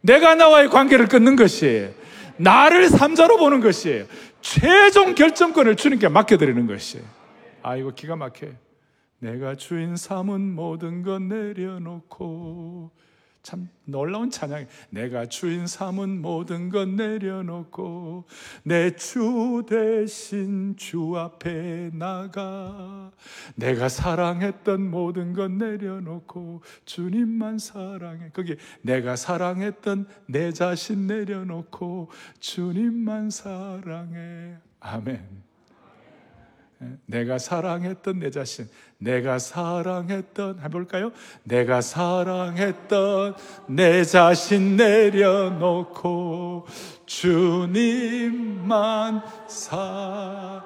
내가 0.00 0.34
나와의 0.34 0.70
관계를 0.70 1.06
끊는 1.06 1.36
것이에요. 1.36 1.92
나를 2.38 2.88
삼자로 2.88 3.36
보는 3.38 3.60
것이에요. 3.60 4.06
최종 4.40 5.14
결정권을 5.14 5.76
주님께 5.76 6.08
맡겨드리는 6.08 6.66
것이에요. 6.66 7.15
아, 7.66 7.74
이거 7.74 7.90
기가 7.90 8.14
막혀요. 8.14 8.54
내가 9.18 9.56
주인 9.56 9.96
삼은 9.96 10.54
모든 10.54 11.02
것 11.02 11.20
내려놓고 11.20 12.92
참 13.42 13.68
놀라운 13.84 14.30
찬양이 14.30 14.66
내가 14.90 15.26
주인 15.26 15.66
삼은 15.66 16.22
모든 16.22 16.68
것 16.68 16.88
내려놓고 16.88 18.24
내 18.62 18.94
주 18.94 19.64
대신 19.68 20.76
주 20.76 21.16
앞에 21.16 21.90
나가 21.92 23.10
내가 23.56 23.88
사랑했던 23.88 24.88
모든 24.88 25.32
것 25.32 25.50
내려놓고 25.50 26.62
주님만 26.84 27.58
사랑해. 27.58 28.30
거기 28.32 28.54
내가 28.82 29.16
사랑했던 29.16 30.06
내 30.26 30.52
자신 30.52 31.08
내려놓고 31.08 32.12
주님만 32.38 33.30
사랑해. 33.30 34.54
아멘 34.78 35.45
내가 37.06 37.38
사랑했던 37.38 38.18
내 38.18 38.30
자신, 38.30 38.68
내가 38.98 39.38
사랑했던, 39.38 40.60
해볼까요? 40.62 41.10
내가 41.44 41.80
사랑했던 41.80 43.34
내 43.68 44.04
자신 44.04 44.76
내려놓고 44.76 46.66
주님만 47.06 49.22
사. 49.48 50.62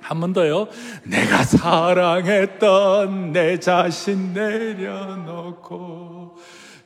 한 0.00 0.20
번 0.20 0.32
더요. 0.32 0.68
내가 1.02 1.42
사랑했던 1.42 3.32
내 3.32 3.58
자신 3.58 4.32
내려놓고 4.32 6.36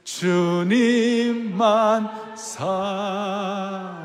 주님만 0.04 2.08
사랑해. 2.34 4.00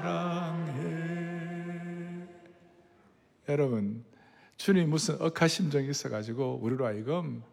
여러분, 3.48 4.04
주님 4.58 4.90
무슨 4.90 5.22
억하심정이 5.22 5.90
있어가지고 5.90 6.60
우리로 6.62 6.86
하여금 6.86 7.44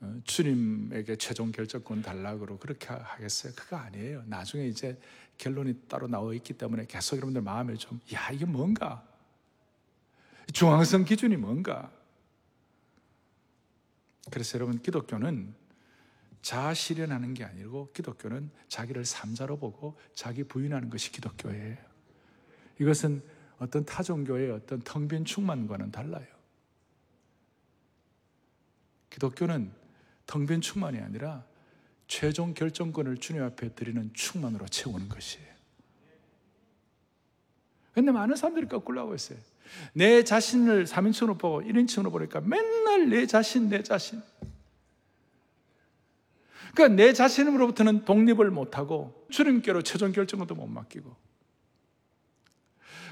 어, 0.00 0.20
주님에게 0.24 1.16
최종 1.16 1.50
결정권 1.50 2.02
달라고 2.02 2.58
그렇게 2.58 2.86
하겠어요? 2.86 3.52
그거 3.56 3.76
아니에요. 3.76 4.22
나중에 4.26 4.66
이제 4.66 5.00
결론이 5.38 5.82
따로 5.88 6.06
나와 6.06 6.32
있기 6.34 6.52
때문에 6.52 6.86
계속 6.86 7.16
여러분들 7.16 7.42
마음에 7.42 7.74
좀, 7.74 7.98
야, 8.12 8.30
이게 8.30 8.44
뭔가? 8.44 9.06
중앙성 10.52 11.04
기준이 11.04 11.36
뭔가? 11.36 11.90
그래서 14.30 14.56
여러분, 14.58 14.80
기독교는 14.80 15.54
자아 16.42 16.74
실현하는 16.74 17.34
게 17.34 17.42
아니고 17.42 17.90
기독교는 17.92 18.50
자기를 18.68 19.04
삼자로 19.04 19.58
보고 19.58 19.98
자기 20.14 20.44
부인하는 20.44 20.90
것이 20.90 21.10
기독교예요. 21.10 21.76
이것은 22.78 23.22
어떤 23.58 23.84
타 23.84 24.02
종교의 24.02 24.50
어떤 24.50 24.80
텅 24.82 25.08
빈 25.08 25.24
충만과는 25.24 25.90
달라요. 25.90 26.26
기독교는 29.10 29.72
텅 30.26 30.46
빈 30.46 30.60
충만이 30.60 30.98
아니라 30.98 31.44
최종 32.06 32.54
결정권을 32.54 33.16
주님 33.18 33.42
앞에 33.42 33.74
드리는 33.74 34.10
충만으로 34.12 34.66
채우는 34.66 35.08
것이에요. 35.08 35.46
근데 37.92 38.12
많은 38.12 38.36
사람들이 38.36 38.68
거꾸로 38.68 39.00
하고 39.00 39.14
있어요. 39.14 39.38
내 39.94 40.22
자신을 40.22 40.84
3인칭으로 40.84 41.38
보고 41.38 41.62
1인칭으로 41.62 42.12
보니까 42.12 42.40
맨날 42.40 43.08
내 43.08 43.26
자신, 43.26 43.68
내 43.68 43.82
자신. 43.82 44.22
그러니까 46.74 46.88
내 47.02 47.14
자신으로부터는 47.14 48.04
독립을 48.04 48.50
못하고 48.50 49.26
주님께로 49.30 49.82
최종 49.82 50.12
결정권도 50.12 50.54
못 50.54 50.66
맡기고 50.66 51.16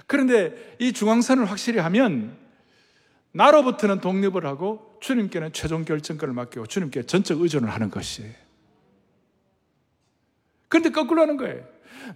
그런데 0.07 0.77
이 0.79 0.93
중앙선을 0.93 1.51
확실히 1.51 1.81
하면 1.81 2.37
나로부터는 3.33 4.01
독립을 4.01 4.47
하고 4.47 4.97
주님께는 5.01 5.53
최종 5.53 5.85
결정권을 5.85 6.35
맡기고 6.35 6.67
주님께 6.67 7.05
전적 7.05 7.41
의존을 7.41 7.69
하는 7.69 7.91
것이에요. 7.91 8.33
그런데 10.69 10.91
거꾸로 10.91 11.23
하는 11.23 11.37
거예요. 11.37 11.67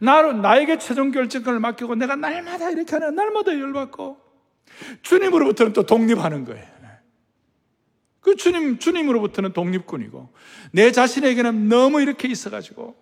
나로, 0.01 0.33
나에게 0.33 0.79
최종 0.79 1.11
결정권을 1.11 1.61
맡기고 1.61 1.94
내가 1.94 2.16
날마다 2.16 2.70
이렇게 2.70 2.92
하는, 2.92 3.14
날마다 3.14 3.59
열받고 3.59 4.18
주님으로부터는 5.03 5.72
또 5.72 5.85
독립하는 5.85 6.44
거예요. 6.44 6.79
그 8.20 8.37
주님, 8.37 8.79
주님으로부터는 8.79 9.55
독립군이고 9.55 10.33
내 10.72 10.92
자신에게는 10.92 11.68
너무 11.68 12.03
이렇게 12.03 12.29
있어가지고 12.29 12.94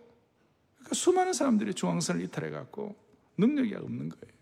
그러니까 0.74 0.94
수많은 0.94 1.32
사람들이 1.32 1.74
중앙선을 1.74 2.22
이탈해갖고 2.22 2.94
능력이 3.36 3.74
없는 3.74 4.08
거예요. 4.08 4.35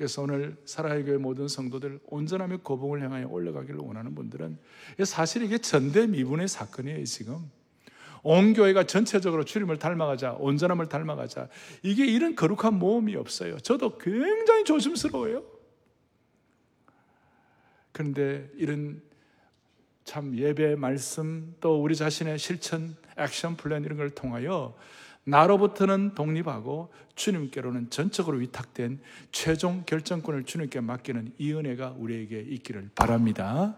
그래서 0.00 0.22
오늘 0.22 0.56
사랑의 0.64 1.04
교회 1.04 1.18
모든 1.18 1.46
성도들 1.46 2.00
온전하며 2.06 2.62
고봉을 2.62 3.02
향하여 3.02 3.28
올라가기를 3.28 3.80
원하는 3.80 4.14
분들은 4.14 4.56
사실 5.04 5.42
이게 5.42 5.58
전대미분의 5.58 6.48
사건이에요 6.48 7.04
지금. 7.04 7.50
온 8.22 8.54
교회가 8.54 8.84
전체적으로 8.84 9.44
주님을 9.44 9.78
닮아가자 9.78 10.36
온전함을 10.40 10.88
닮아가자. 10.88 11.50
이게 11.82 12.06
이런 12.06 12.34
거룩한 12.34 12.78
모험이 12.78 13.14
없어요. 13.14 13.58
저도 13.58 13.98
굉장히 13.98 14.64
조심스러워요. 14.64 15.44
그런데 17.92 18.48
이런 18.54 19.02
참 20.04 20.34
예배 20.34 20.76
말씀 20.76 21.54
또 21.60 21.82
우리 21.82 21.94
자신의 21.94 22.38
실천 22.38 22.96
액션 23.18 23.54
플랜 23.54 23.84
이런 23.84 23.98
걸 23.98 24.08
통하여 24.08 24.74
나로부터는 25.24 26.14
독립하고 26.14 26.92
주님께로는 27.14 27.90
전적으로 27.90 28.38
위탁된 28.38 29.00
최종 29.32 29.84
결정권을 29.84 30.44
주님께 30.44 30.80
맡기는 30.80 31.34
이 31.38 31.52
은혜가 31.52 31.94
우리에게 31.98 32.40
있기를 32.40 32.90
바랍니다. 32.94 33.76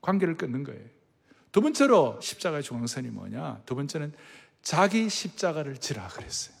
관계를 0.00 0.36
끊는 0.36 0.64
거예요. 0.64 0.84
두 1.52 1.60
번째로 1.60 2.18
십자가의 2.20 2.62
중앙선이 2.62 3.08
뭐냐? 3.08 3.62
두 3.64 3.74
번째는 3.74 4.12
자기 4.62 5.08
십자가를 5.08 5.76
지라 5.78 6.08
그랬어요. 6.08 6.56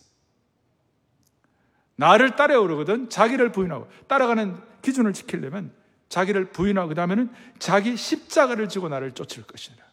나를 1.96 2.36
따라오르거든 2.36 3.10
자기를 3.10 3.50
부인하고 3.50 3.88
따라가는 4.06 4.56
기준을 4.82 5.12
지키려면 5.12 5.72
자기를 6.08 6.50
부인하고 6.52 6.88
그다음에는 6.88 7.30
자기 7.58 7.96
십자가를 7.96 8.68
지고 8.68 8.88
나를 8.88 9.12
쫓을 9.12 9.42
것이다. 9.42 9.87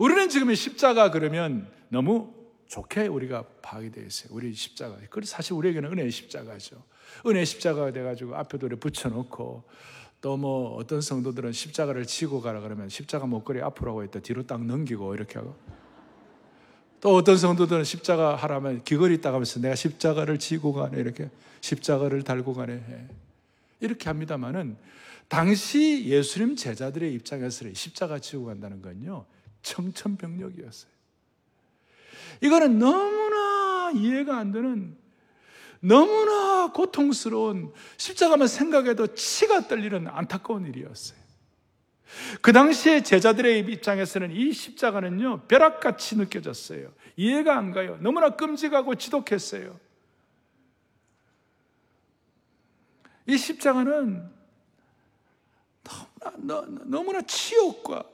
우리는 0.00 0.30
지금 0.30 0.54
십자가 0.54 1.10
그러면 1.10 1.68
너무 1.90 2.32
좋게 2.68 3.06
우리가 3.06 3.44
파악이 3.60 3.90
되어 3.90 4.06
있어요. 4.06 4.32
우리 4.32 4.54
십자가. 4.54 4.96
그 5.10 5.20
사실 5.26 5.52
우리에게는 5.52 5.92
은혜의 5.92 6.10
십자가죠. 6.10 6.82
은혜의 7.26 7.44
십자가가 7.44 7.92
돼가지고 7.92 8.34
앞에도 8.34 8.66
이렇게 8.66 8.80
붙여놓고 8.80 9.62
또 10.22 10.36
뭐 10.38 10.74
어떤 10.76 11.02
성도들은 11.02 11.52
십자가를 11.52 12.06
지고 12.06 12.40
가라 12.40 12.60
그러면 12.60 12.88
십자가 12.88 13.26
목걸이 13.26 13.60
앞으로 13.60 13.90
하고 13.90 14.04
있다 14.04 14.20
뒤로 14.20 14.46
딱 14.46 14.64
넘기고 14.64 15.14
이렇게 15.14 15.38
하고 15.38 15.54
또 17.02 17.14
어떤 17.14 17.36
성도들은 17.36 17.84
십자가 17.84 18.36
하라면 18.36 18.84
귀걸이 18.84 19.20
딱 19.20 19.34
하면서 19.34 19.60
내가 19.60 19.74
십자가를 19.74 20.38
지고 20.38 20.72
가네 20.72 20.98
이렇게 20.98 21.28
십자가를 21.60 22.22
달고 22.22 22.54
가네 22.54 23.06
이렇게 23.80 24.08
합니다만은 24.08 24.78
당시 25.28 26.06
예수님 26.06 26.56
제자들의 26.56 27.12
입장에서 27.12 27.66
십자가 27.74 28.18
지고 28.18 28.46
간다는 28.46 28.80
건요 28.80 29.26
청천벽력이었어요. 29.62 30.90
이거는 32.40 32.78
너무나 32.78 33.90
이해가 33.94 34.36
안 34.38 34.52
되는 34.52 34.96
너무나 35.80 36.72
고통스러운 36.72 37.72
십자가만 37.96 38.48
생각해도 38.48 39.14
치가 39.14 39.66
떨리는 39.66 40.06
안타까운 40.08 40.66
일이었어요. 40.66 41.18
그 42.42 42.52
당시에 42.52 43.02
제자들의 43.02 43.60
입장에서는 43.60 44.32
이 44.32 44.52
십자가는요, 44.52 45.42
벼락같이 45.46 46.16
느껴졌어요. 46.16 46.92
이해가 47.16 47.56
안 47.56 47.72
가요. 47.72 47.98
너무나 48.00 48.30
끔찍하고 48.30 48.96
지독했어요. 48.96 49.78
이 53.26 53.38
십자가는 53.38 54.28
너무나, 56.22 56.82
너무나 56.84 57.22
치욕과 57.22 58.09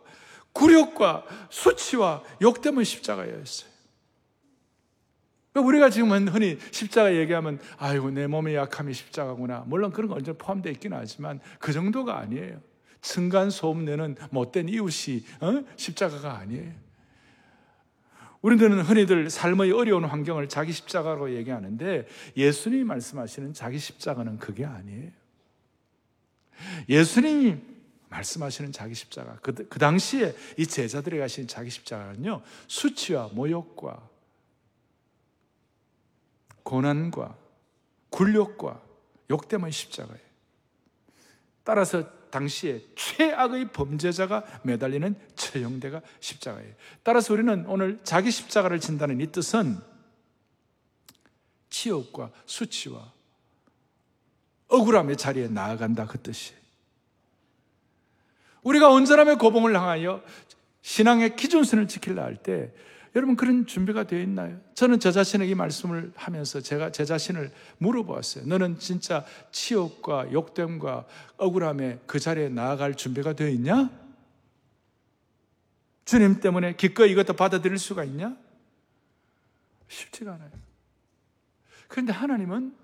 굴욕과 0.57 1.25
수치와 1.51 2.23
욕 2.41 2.63
때문에 2.63 2.85
십자가였어요. 2.85 3.77
우리가 5.55 5.91
지금은 5.91 6.29
흔히 6.29 6.59
십자가 6.71 7.15
얘기하면 7.15 7.61
아이고 7.79 8.11
내 8.11 8.27
몸의 8.27 8.55
약함이 8.57 8.93
십자가구나. 8.93 9.65
물론 9.67 9.91
그런 9.91 10.09
건 10.09 10.19
언제나 10.19 10.37
포함되어 10.39 10.73
있긴 10.73 10.93
하지만 10.93 11.41
그 11.59 11.73
정도가 11.73 12.19
아니에요. 12.19 12.61
층간 13.01 13.51
소음 13.51 13.85
내는 13.85 14.17
못된 14.31 14.69
이웃이 14.69 15.25
어? 15.41 15.63
십자가가 15.77 16.39
아니에요. 16.39 16.73
우리들은 18.43 18.81
흔히들 18.83 19.31
삶의 19.31 19.73
어려운 19.73 20.05
환경을 20.05 20.49
자기 20.49 20.73
십자가로 20.73 21.35
얘기하는데 21.35 22.07
예수님이 22.37 22.85
말씀하시는 22.85 23.53
자기 23.55 23.79
십자가는 23.79 24.39
그게 24.39 24.65
아니에요. 24.65 25.11
예수님이 26.89 27.76
말씀하시는 28.09 28.73
자기 28.73 28.95
십자가, 28.95 29.39
그, 29.43 29.53
그 29.53 29.79
당시에 29.79 30.35
이 30.57 30.67
제자들이 30.67 31.19
가신 31.19 31.47
자기 31.49 31.71
십자가는요, 31.71 32.43
수치와 32.69 33.31
모욕과 33.33 34.09
고난과 36.63 37.37
굴욕과 38.11 38.83
욕 39.31 39.49
때문에 39.49 39.71
십자가예요. 39.71 40.27
따라서 41.65 42.09
당시에 42.31 42.83
최악의 42.95 43.73
범죄자가 43.73 44.61
매달리는 44.63 45.15
처형대가 45.37 46.03
십자가예요. 46.21 46.75
따라서 47.03 47.33
우리는 47.33 47.67
오늘 47.67 47.99
자기 48.05 48.31
십자가를 48.31 48.81
진다는 48.81 49.21
이 49.21 49.27
뜻은 49.27 49.81
치욕과 51.71 52.31
수치와 52.47 53.13
억울함의 54.69 55.17
자리에 55.17 55.49
나아간다 55.49 56.07
그 56.07 56.21
뜻이에요. 56.21 56.66
우리가 58.67 58.89
온전함의 58.89 59.39
고봉을 59.39 59.77
향하여 59.77 60.23
신앙의 60.83 61.37
기준선을 61.37 61.87
지키려 61.87 62.23
할때 62.23 62.73
여러분 63.15 63.37
그런 63.37 63.65
준비가 63.65 64.05
되어 64.05 64.21
있나요? 64.21 64.61
저는 64.75 65.01
저 65.01 65.11
자신에게 65.11 65.53
이 65.53 65.55
말씀을 65.55 66.13
하면서 66.17 66.61
제가 66.61 66.93
제 66.93 67.07
자신을 67.07 67.51
물어보았어요. 67.79 68.45
너는 68.47 68.79
진짜 68.79 69.25
치욕과 69.53 70.33
욕됨과 70.33 71.07
억울함에 71.39 72.01
그 72.07 72.19
자리에 72.19 72.51
나아갈 72.51 72.95
준비가 72.95 73.33
되어 73.33 73.49
있냐? 73.49 73.89
주님 76.05 76.41
때문에 76.41 76.77
기꺼이 76.77 77.13
이것도 77.13 77.33
받아들일 77.33 77.79
수가 77.79 78.05
있냐? 78.05 78.37
쉽지가 79.89 80.35
않아요. 80.35 80.51
그런데 81.89 82.13
하나님은 82.13 82.77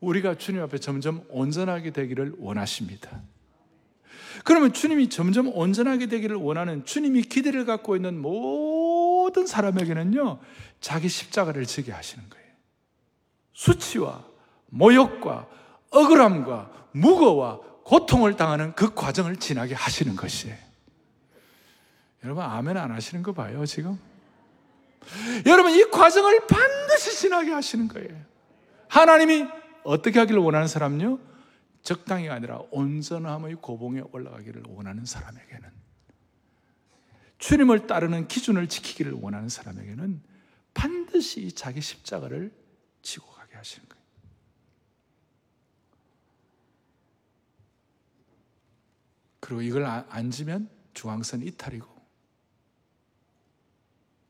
우리가 0.00 0.38
주님 0.38 0.62
앞에 0.62 0.78
점점 0.78 1.26
온전하게 1.28 1.90
되기를 1.90 2.36
원하십니다. 2.38 3.20
그러면 4.44 4.74
주님이 4.74 5.08
점점 5.08 5.48
온전하게 5.48 6.06
되기를 6.06 6.36
원하는 6.36 6.84
주님이 6.84 7.22
기대를 7.22 7.64
갖고 7.64 7.96
있는 7.96 8.20
모든 8.20 9.46
사람에게는요, 9.46 10.38
자기 10.80 11.08
십자가를 11.08 11.64
지게 11.64 11.92
하시는 11.92 12.28
거예요. 12.28 12.44
수치와 13.54 14.22
모욕과 14.66 15.48
억울함과 15.90 16.70
무거와 16.92 17.60
고통을 17.84 18.36
당하는 18.36 18.74
그 18.74 18.94
과정을 18.94 19.36
지나게 19.36 19.74
하시는 19.74 20.14
것이에요. 20.14 20.56
여러분, 22.24 22.44
아멘 22.44 22.76
안 22.76 22.90
하시는 22.90 23.22
거 23.22 23.32
봐요, 23.32 23.64
지금? 23.64 23.98
여러분, 25.46 25.72
이 25.72 25.84
과정을 25.90 26.46
반드시 26.46 27.16
지나게 27.16 27.50
하시는 27.50 27.88
거예요. 27.88 28.14
하나님이 28.88 29.46
어떻게 29.84 30.18
하기를 30.18 30.40
원하는 30.40 30.68
사람요? 30.68 31.18
적당히가 31.84 32.34
아니라 32.34 32.60
온전함의 32.70 33.56
고봉에 33.56 34.02
올라가기를 34.10 34.64
원하는 34.68 35.04
사람에게는 35.04 35.70
주님을 37.38 37.86
따르는 37.86 38.26
기준을 38.26 38.68
지키기를 38.68 39.12
원하는 39.12 39.48
사람에게는 39.48 40.22
반드시 40.72 41.52
자기 41.52 41.80
십자가를 41.80 42.52
지고 43.02 43.30
가게 43.30 43.54
하시는 43.54 43.86
거예요. 43.88 44.04
그리고 49.40 49.60
이걸 49.60 49.84
안 49.84 50.30
지면 50.30 50.70
중앙선 50.94 51.42
이탈이고 51.42 51.86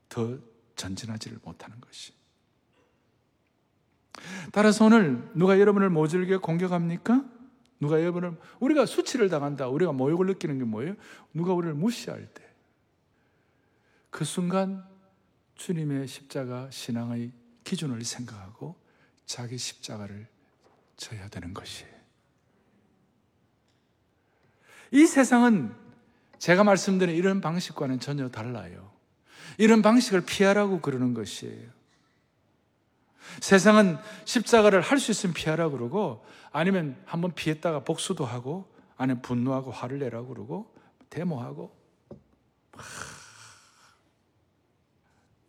더 0.08 0.38
전진하지를 0.74 1.38
못하는 1.44 1.80
것이. 1.80 2.12
따라서 4.52 4.86
오늘 4.86 5.30
누가 5.34 5.60
여러분을 5.60 5.88
모질게 5.88 6.38
공격합니까? 6.38 7.24
누가 7.80 8.00
여러분을 8.00 8.36
우리가 8.60 8.86
수치를 8.86 9.28
당한다. 9.28 9.68
우리가 9.68 9.92
모욕을 9.92 10.26
느끼는 10.26 10.58
게 10.58 10.64
뭐예요? 10.64 10.94
누가 11.32 11.52
우리를 11.52 11.74
무시할 11.74 12.26
때. 12.32 12.42
그 14.10 14.24
순간 14.24 14.84
주님의 15.56 16.06
십자가 16.06 16.70
신앙의 16.70 17.32
기준을 17.64 18.04
생각하고 18.04 18.76
자기 19.26 19.58
십자가를 19.58 20.26
져야 20.96 21.28
되는 21.28 21.52
것이에요. 21.54 21.92
이 24.92 25.06
세상은 25.06 25.74
제가 26.38 26.62
말씀드린 26.62 27.16
이런 27.16 27.40
방식과는 27.40 28.00
전혀 28.00 28.28
달라요. 28.28 28.92
이런 29.58 29.82
방식을 29.82 30.24
피하라고 30.24 30.80
그러는 30.80 31.14
것이에요. 31.14 31.70
세상은 33.40 33.98
십자가를 34.24 34.80
할 34.80 34.98
수 34.98 35.10
있으면 35.10 35.34
피하라 35.34 35.70
그러고 35.70 36.24
아니면 36.52 36.96
한번 37.04 37.32
피했다가 37.34 37.80
복수도 37.84 38.24
하고 38.24 38.72
아니면 38.96 39.22
분노하고 39.22 39.70
화를 39.70 39.98
내라고 39.98 40.28
그러고 40.28 40.74
데모하고 41.10 41.74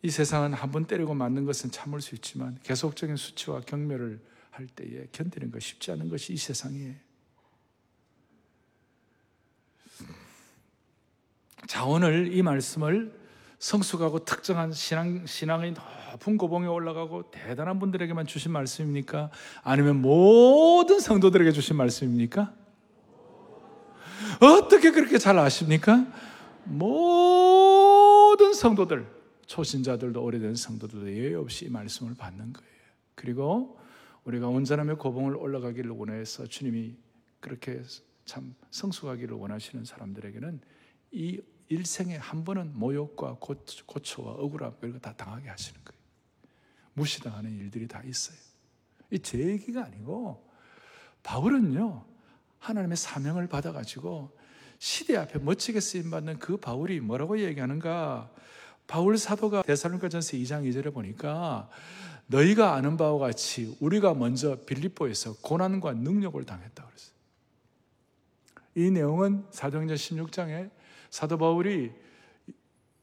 이 0.02 0.10
세상은 0.10 0.52
한 0.52 0.70
번 0.70 0.86
때리고 0.86 1.14
맞는 1.14 1.44
것은 1.46 1.70
참을 1.70 2.00
수 2.00 2.14
있지만 2.14 2.58
계속적인 2.62 3.16
수치와 3.16 3.60
경멸을 3.62 4.20
할 4.50 4.66
때에 4.66 5.06
견디는 5.12 5.50
것 5.50 5.60
쉽지 5.62 5.90
않은 5.92 6.08
것이 6.08 6.32
이 6.32 6.36
세상이에요. 6.36 6.94
자, 11.66 11.84
오늘 11.84 12.32
이 12.32 12.42
말씀을 12.42 13.25
성숙하고 13.58 14.24
특정한 14.24 14.72
신앙, 14.72 15.26
신앙의 15.26 15.74
높은 16.12 16.36
고봉에 16.36 16.66
올라가고 16.66 17.30
대단한 17.30 17.78
분들에게만 17.78 18.26
주신 18.26 18.52
말씀입니까? 18.52 19.30
아니면 19.62 20.02
모든 20.02 21.00
성도들에게 21.00 21.52
주신 21.52 21.76
말씀입니까? 21.76 22.52
어떻게 24.40 24.90
그렇게 24.90 25.18
잘 25.18 25.38
아십니까? 25.38 26.06
모든 26.64 28.52
성도들, 28.52 29.06
초신자들도 29.46 30.22
오래된 30.22 30.54
성도들도 30.54 31.10
예외 31.12 31.34
없이 31.34 31.66
이 31.66 31.68
말씀을 31.68 32.14
받는 32.14 32.52
거예요. 32.52 32.70
그리고 33.14 33.78
우리가 34.24 34.48
온전함의 34.48 34.96
고봉을 34.96 35.36
올라가기를 35.36 35.90
원해서 35.92 36.46
주님이 36.46 36.96
그렇게 37.40 37.82
참 38.24 38.54
성숙하기를 38.70 39.36
원하시는 39.36 39.84
사람들에게는 39.84 40.60
이 41.12 41.40
일생에 41.68 42.16
한 42.16 42.44
번은 42.44 42.72
모욕과 42.78 43.38
고초와 43.86 44.32
억울함 44.34 44.76
이런 44.82 44.92
거다 44.94 45.14
당하게 45.16 45.48
하시는 45.48 45.80
거예요. 45.84 46.00
무시당하는 46.94 47.56
일들이 47.58 47.86
다 47.88 48.02
있어요. 48.04 48.36
이 49.10 49.18
제 49.20 49.38
얘기가 49.38 49.84
아니고 49.84 50.50
바울은요 51.22 52.04
하나님의 52.58 52.96
사명을 52.96 53.46
받아가지고 53.48 54.36
시대 54.78 55.16
앞에 55.16 55.38
멋지게 55.38 55.80
쓰임 55.80 56.10
받는 56.10 56.38
그 56.38 56.56
바울이 56.56 57.00
뭐라고 57.00 57.38
얘기하는가? 57.40 58.30
바울 58.86 59.16
사도가 59.18 59.62
데살로니가전서 59.62 60.36
2장 60.36 60.68
2절에 60.68 60.92
보니까 60.92 61.68
너희가 62.26 62.74
아는 62.74 62.96
바와 62.96 63.18
같이 63.18 63.76
우리가 63.80 64.14
먼저 64.14 64.56
빌립보에서 64.64 65.36
고난과 65.42 65.94
능력을 65.94 66.44
당했다 66.44 66.84
그랬어요. 66.84 67.14
이 68.74 68.90
내용은 68.90 69.46
사도행전 69.50 69.96
16장에 69.96 70.70
사도 71.10 71.38
바울이 71.38 71.92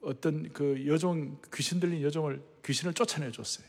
어떤 0.02 0.52
그 0.52 0.86
여종 0.88 1.40
귀신 1.54 1.80
들린 1.80 2.02
여종을 2.02 2.42
귀신을 2.66 2.94
쫓아내 2.94 3.32
줬어요. 3.32 3.66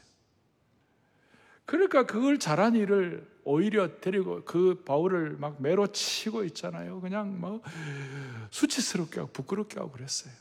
그러니까 1.66 2.04
그걸 2.04 2.38
잘한 2.38 2.74
일을 2.74 3.26
오히려 3.44 4.00
데리고 4.00 4.44
그 4.44 4.82
바울을 4.84 5.36
막 5.38 5.60
매로 5.62 5.86
치고 5.86 6.44
있잖아요. 6.44 7.00
그냥 7.00 7.40
뭐 7.40 7.62
수치스럽게 8.50 9.20
하고 9.20 9.32
부끄럽게 9.32 9.78
하고 9.78 9.90
그랬어요. 9.92 10.32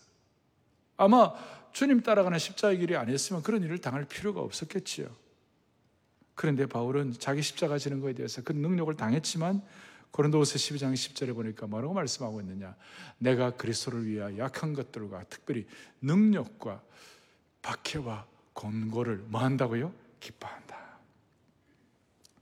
아마 0.97 1.34
주님 1.71 2.01
따라가는 2.01 2.38
십자가의 2.39 2.79
길이 2.79 2.95
아니었으면 2.95 3.41
그런 3.43 3.63
일을 3.63 3.79
당할 3.79 4.06
필요가 4.06 4.41
없었겠지요. 4.41 5.08
그런데 6.36 6.65
바울은 6.65 7.13
자기 7.19 7.41
십자가 7.41 7.77
지는 7.77 7.99
것에 7.99 8.13
대해서 8.13 8.41
그 8.41 8.51
능력을 8.53 8.93
당했지만 8.95 9.62
고린도후서 10.13 10.56
12장 10.56 10.93
10절에 10.93 11.34
보니까 11.34 11.65
뭐라고 11.65 11.95
말씀하고 11.95 12.39
있느냐? 12.41 12.76
내가 13.17 13.56
그리스도를 13.56 14.06
위하여 14.06 14.38
약한 14.38 14.73
것들과 14.73 15.23
특별히 15.23 15.65
능력과 16.02 16.84
박해와 17.63 18.28
곤고를 18.54 19.17
뭐 19.28 19.41
한다고요? 19.41 19.91
기뻐한다. 20.19 20.99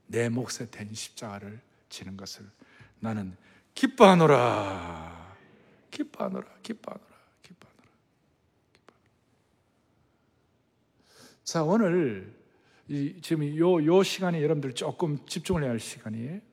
내 0.07 0.27
몫에 0.27 0.69
된 0.69 0.93
십자가를 0.93 1.61
지는 1.87 2.17
것을 2.17 2.45
나는 2.99 3.37
기뻐하노라. 3.73 5.37
기뻐하노라, 5.91 6.47
기뻐하노라, 6.63 7.07
기뻐하노라. 7.41 7.87
기뻐하노라. 8.73 9.05
자, 11.45 11.63
오늘 11.63 12.35
이, 12.89 13.15
지금 13.21 13.55
요, 13.57 13.81
요 13.85 14.03
시간에 14.03 14.43
여러분들 14.43 14.75
조금 14.75 15.25
집중을 15.25 15.63
해야 15.63 15.71
할 15.71 15.79
시간이에요. 15.79 16.50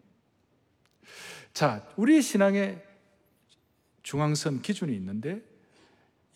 자, 1.59 1.85
우리 1.97 2.23
신앙의 2.23 2.81
중앙선 4.05 4.63
기준이 4.63 4.95
있는데 4.95 5.43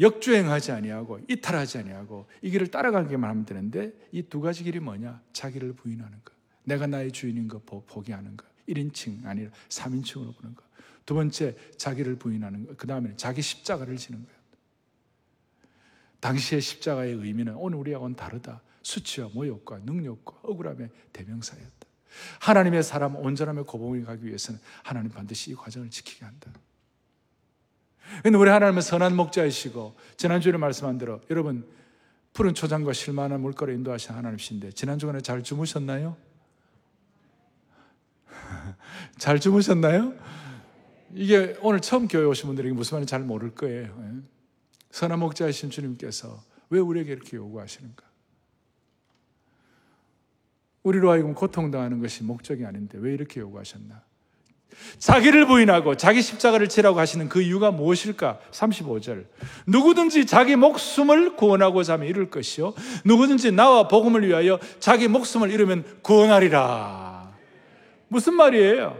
역주행하지 0.00 0.72
아니하고 0.72 1.20
이탈하지 1.28 1.78
아니하고 1.78 2.26
이 2.42 2.50
길을 2.50 2.72
따라가기만 2.72 3.30
하면 3.30 3.44
되는데 3.44 3.92
이 4.10 4.24
두 4.24 4.40
가지 4.40 4.64
길이 4.64 4.80
뭐냐? 4.80 5.22
자기를 5.32 5.74
부인하는 5.74 6.18
것. 6.24 6.34
내가 6.64 6.88
나의 6.88 7.12
주인인 7.12 7.46
거 7.46 7.60
포기하는 7.60 8.36
것. 8.36 8.44
1인칭 8.68 9.24
아니라 9.24 9.52
3인칭으로 9.68 10.36
보는 10.38 10.56
것. 10.56 10.64
두 11.06 11.14
번째 11.14 11.56
자기를 11.76 12.16
부인하는 12.16 12.66
것. 12.66 12.76
그다음에 12.76 13.12
자기 13.16 13.42
십자가를 13.42 13.98
지는 13.98 14.24
거예요. 14.24 14.40
당시의 16.18 16.60
십자가의 16.60 17.14
의미는 17.14 17.54
오늘 17.54 17.78
우리하고는 17.78 18.16
다르다. 18.16 18.60
수치와 18.82 19.30
모욕과 19.32 19.82
능력과 19.84 20.40
억울함의 20.42 20.90
대명사였다. 21.12 21.81
하나님의 22.40 22.82
사람 22.82 23.16
온전함의 23.16 23.64
고봉에 23.64 24.02
가기 24.02 24.26
위해서는 24.26 24.60
하나님 24.82 25.10
반드시 25.10 25.50
이 25.50 25.54
과정을 25.54 25.90
지키게 25.90 26.24
한다. 26.24 26.50
근데 28.22 28.36
우리 28.36 28.50
하나님은 28.50 28.82
선한 28.82 29.16
목자이시고 29.16 29.96
지난주에 30.16 30.52
말씀한 30.52 30.98
대로 30.98 31.20
여러분 31.30 31.66
푸른 32.32 32.54
초장과 32.54 32.92
실만한 32.92 33.40
물가로 33.40 33.72
인도하신 33.72 34.14
하나님이신데 34.14 34.72
지난 34.72 34.98
주간에 34.98 35.20
잘 35.20 35.42
주무셨나요? 35.42 36.16
잘 39.18 39.38
주무셨나요? 39.40 40.14
이게 41.14 41.56
오늘 41.60 41.80
처음 41.80 42.08
교회 42.08 42.24
오신 42.24 42.46
분들에게 42.46 42.74
무슨 42.74 42.96
말인지 42.96 43.10
잘 43.10 43.20
모를 43.20 43.54
거예요. 43.54 43.82
예. 43.84 44.22
선한 44.90 45.18
목자이신 45.18 45.70
주님께서 45.70 46.42
왜 46.70 46.80
우리에게 46.80 47.12
이렇게 47.12 47.36
요구하시는가? 47.36 48.11
우리로 50.82 51.10
하여금 51.10 51.34
고통당하는 51.34 52.00
것이 52.00 52.24
목적이 52.24 52.66
아닌데 52.66 52.98
왜 53.00 53.14
이렇게 53.14 53.40
요구하셨나? 53.40 54.02
자기를 54.98 55.46
부인하고 55.46 55.96
자기 55.96 56.22
십자가를 56.22 56.68
지라고 56.68 56.98
하시는 56.98 57.28
그 57.28 57.42
이유가 57.42 57.70
무엇일까? 57.70 58.40
35절. 58.50 59.26
누구든지 59.66 60.26
자기 60.26 60.56
목숨을 60.56 61.36
구원하고자 61.36 61.94
하면 61.94 62.08
이룰 62.08 62.30
것이요. 62.30 62.74
누구든지 63.04 63.52
나와 63.52 63.86
복음을 63.86 64.26
위하여 64.26 64.58
자기 64.80 65.08
목숨을 65.08 65.50
잃으면 65.50 65.84
구원하리라. 66.02 67.32
무슨 68.08 68.34
말이에요? 68.34 68.98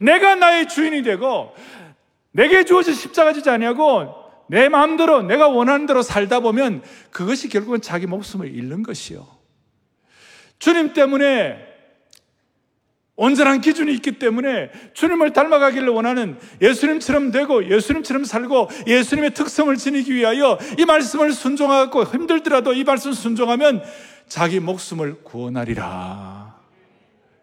내가 0.00 0.34
나의 0.34 0.68
주인이 0.68 1.02
되고 1.02 1.54
내게 2.32 2.64
주어진 2.64 2.94
십자가 2.94 3.32
지지 3.32 3.48
아니하고 3.48 4.14
내 4.48 4.68
마음대로 4.68 5.22
내가 5.22 5.48
원하는 5.48 5.86
대로 5.86 6.02
살다 6.02 6.40
보면 6.40 6.82
그것이 7.10 7.48
결국은 7.48 7.80
자기 7.80 8.06
목숨을 8.06 8.54
잃는 8.54 8.82
것이요. 8.82 9.37
주님 10.58 10.92
때문에 10.92 11.68
온전한 13.16 13.60
기준이 13.60 13.92
있기 13.94 14.20
때문에 14.20 14.70
주님을 14.94 15.32
닮아가기를 15.32 15.88
원하는 15.88 16.38
예수님처럼 16.62 17.32
되고 17.32 17.68
예수님처럼 17.68 18.22
살고 18.22 18.68
예수님의 18.86 19.34
특성을 19.34 19.74
지니기 19.76 20.14
위하여 20.14 20.56
이 20.78 20.84
말씀을 20.84 21.32
순종하고 21.32 22.04
힘들더라도 22.04 22.72
이 22.74 22.84
말씀 22.84 23.12
순종하면 23.12 23.82
자기 24.28 24.60
목숨을 24.60 25.24
구원하리라. 25.24 26.47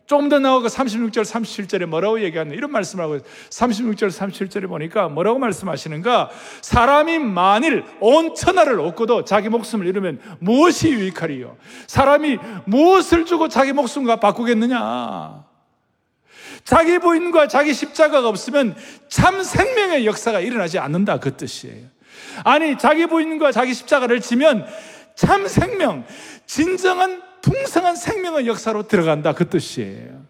조금 0.05 0.29
더 0.29 0.37
나오고 0.37 0.67
36절, 0.67 1.23
37절에 1.23 1.87
뭐라고 1.87 2.21
얘기하는 2.21 2.55
이런 2.55 2.71
말씀을 2.71 3.03
하고 3.03 3.17
36절, 3.49 4.09
37절에 4.09 4.67
보니까 4.67 5.09
뭐라고 5.09 5.39
말씀하시는가? 5.39 6.29
사람이 6.61 7.19
만일 7.19 7.83
온 7.99 8.35
천하를 8.35 8.79
얻고도 8.79 9.25
자기 9.25 9.49
목숨을 9.49 9.87
잃으면 9.87 10.19
무엇이 10.39 10.89
유익하리요? 10.89 11.57
사람이 11.87 12.37
무엇을 12.65 13.25
주고 13.25 13.47
자기 13.47 13.73
목숨과 13.73 14.17
바꾸겠느냐? 14.17 15.43
자기 16.63 16.99
부인과 16.99 17.47
자기 17.47 17.73
십자가가 17.73 18.27
없으면 18.27 18.75
참 19.07 19.41
생명의 19.43 20.05
역사가 20.05 20.39
일어나지 20.39 20.77
않는다 20.77 21.19
그 21.19 21.35
뜻이에요. 21.35 21.87
아니 22.43 22.77
자기 22.77 23.07
부인과 23.07 23.51
자기 23.51 23.73
십자가를 23.73 24.21
지면 24.21 24.67
참 25.15 25.47
생명, 25.47 26.05
진정한 26.45 27.23
풍성한 27.45 27.95
생명의 27.95 28.47
역사로 28.47 28.87
들어간다 28.87 29.33
그 29.33 29.47
뜻이에요. 29.47 30.25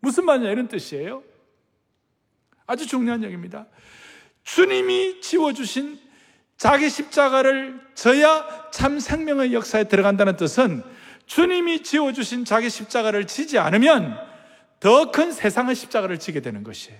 무슨 0.00 0.24
말이냐 0.24 0.50
이런 0.50 0.66
뜻이에요. 0.66 1.22
아주 2.66 2.86
중요한 2.86 3.22
얘기입니다. 3.22 3.66
주님이 4.44 5.20
지워주신 5.20 5.98
자기 6.56 6.88
십자가를 6.88 7.78
져야 7.94 8.70
참 8.72 8.98
생명의 8.98 9.52
역사에 9.52 9.84
들어간다는 9.84 10.36
뜻은 10.36 10.82
주님이 11.26 11.82
지워주신 11.82 12.46
자기 12.46 12.70
십자가를 12.70 13.26
지지 13.26 13.58
않으면 13.58 14.16
더 14.80 15.10
큰 15.10 15.32
세상의 15.32 15.74
십자가를 15.74 16.18
지게 16.18 16.40
되는 16.40 16.62
것이에요. 16.62 16.98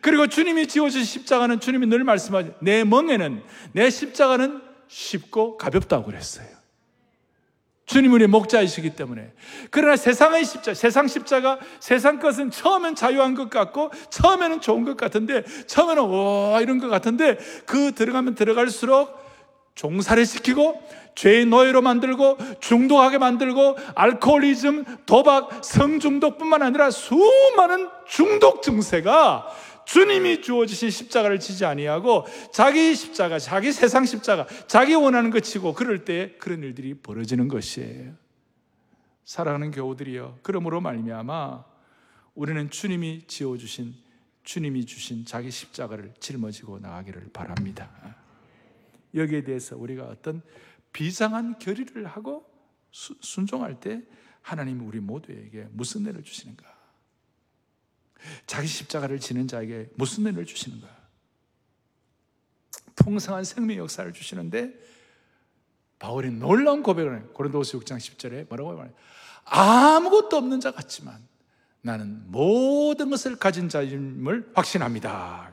그리고 0.00 0.26
주님이 0.28 0.68
지어진 0.68 1.04
십자가는 1.04 1.60
주님이 1.60 1.86
늘 1.86 2.04
말씀하죠. 2.04 2.54
내 2.60 2.84
멍에는, 2.84 3.42
내 3.72 3.90
십자가는 3.90 4.62
쉽고 4.86 5.56
가볍다고 5.56 6.04
그랬어요. 6.04 6.59
주님 7.90 8.12
우리 8.12 8.28
목자이시기 8.28 8.90
때문에. 8.90 9.32
그러나 9.70 9.96
세상의 9.96 10.44
십자, 10.44 10.74
세상 10.74 11.08
십자가, 11.08 11.58
세상 11.80 12.20
것은 12.20 12.52
처음엔 12.52 12.94
자유한 12.94 13.34
것 13.34 13.50
같고, 13.50 13.90
처음에는 14.10 14.60
좋은 14.60 14.84
것 14.84 14.96
같은데, 14.96 15.42
처음에는 15.66 16.04
와, 16.04 16.60
이런 16.60 16.78
것 16.78 16.86
같은데, 16.86 17.36
그 17.66 17.92
들어가면 17.92 18.36
들어갈수록 18.36 19.18
종살이 19.74 20.24
시키고, 20.24 20.80
죄의 21.16 21.46
노예로 21.46 21.82
만들고 21.82 22.38
중독하게 22.60 23.18
만들고 23.18 23.76
알코올리즘, 23.96 24.84
도박, 25.04 25.64
성중독뿐만 25.64 26.62
아니라 26.62 26.92
수많은 26.92 27.88
중독 28.06 28.62
증세가 28.62 29.48
주님이 29.90 30.40
주어지신 30.40 30.90
십자가를 30.90 31.40
지지 31.40 31.64
아니하고 31.64 32.24
자기 32.52 32.94
십자가, 32.94 33.40
자기 33.40 33.72
세상 33.72 34.04
십자가, 34.04 34.46
자기 34.68 34.94
원하는 34.94 35.30
것 35.30 35.40
치고 35.40 35.74
그럴 35.74 36.04
때 36.04 36.36
그런 36.38 36.62
일들이 36.62 36.94
벌어지는 36.94 37.48
것이에요. 37.48 38.14
사랑하는 39.24 39.72
교우들이여, 39.72 40.38
그러므로 40.42 40.80
말미암아 40.80 41.64
우리는 42.36 42.70
주님이 42.70 43.24
지어 43.26 43.56
주신 43.56 43.92
주님이 44.44 44.86
주신 44.86 45.24
자기 45.24 45.50
십자가를 45.50 46.14
짊어지고 46.20 46.78
나가기를 46.78 47.30
바랍니다. 47.32 47.90
여기에 49.12 49.42
대해서 49.42 49.76
우리가 49.76 50.04
어떤 50.04 50.40
비상한 50.92 51.58
결의를 51.58 52.06
하고 52.06 52.48
수, 52.92 53.16
순종할 53.20 53.80
때 53.80 54.02
하나님이 54.42 54.84
우리 54.84 55.00
모두에게 55.00 55.66
무슨 55.72 56.02
은혜를 56.02 56.22
주시는가? 56.22 56.79
자기 58.46 58.66
십자가를 58.66 59.20
지는 59.20 59.48
자에게 59.48 59.88
무슨 59.94 60.26
은혜를 60.26 60.46
주시는가? 60.46 60.88
풍성한 62.96 63.44
생명 63.44 63.78
역사를 63.78 64.12
주시는데 64.12 64.74
바울이 65.98 66.30
놀라운 66.30 66.82
고백을 66.82 67.18
해요. 67.18 67.28
고린도서 67.34 67.78
6장 67.78 67.96
10절에 67.96 68.48
뭐라고 68.48 68.74
말해요? 68.74 68.94
아무것도 69.44 70.36
없는 70.36 70.60
자 70.60 70.70
같지만 70.70 71.26
나는 71.82 72.22
모든 72.26 73.10
것을 73.10 73.36
가진 73.36 73.68
자임을 73.68 74.52
확신합니다. 74.54 75.50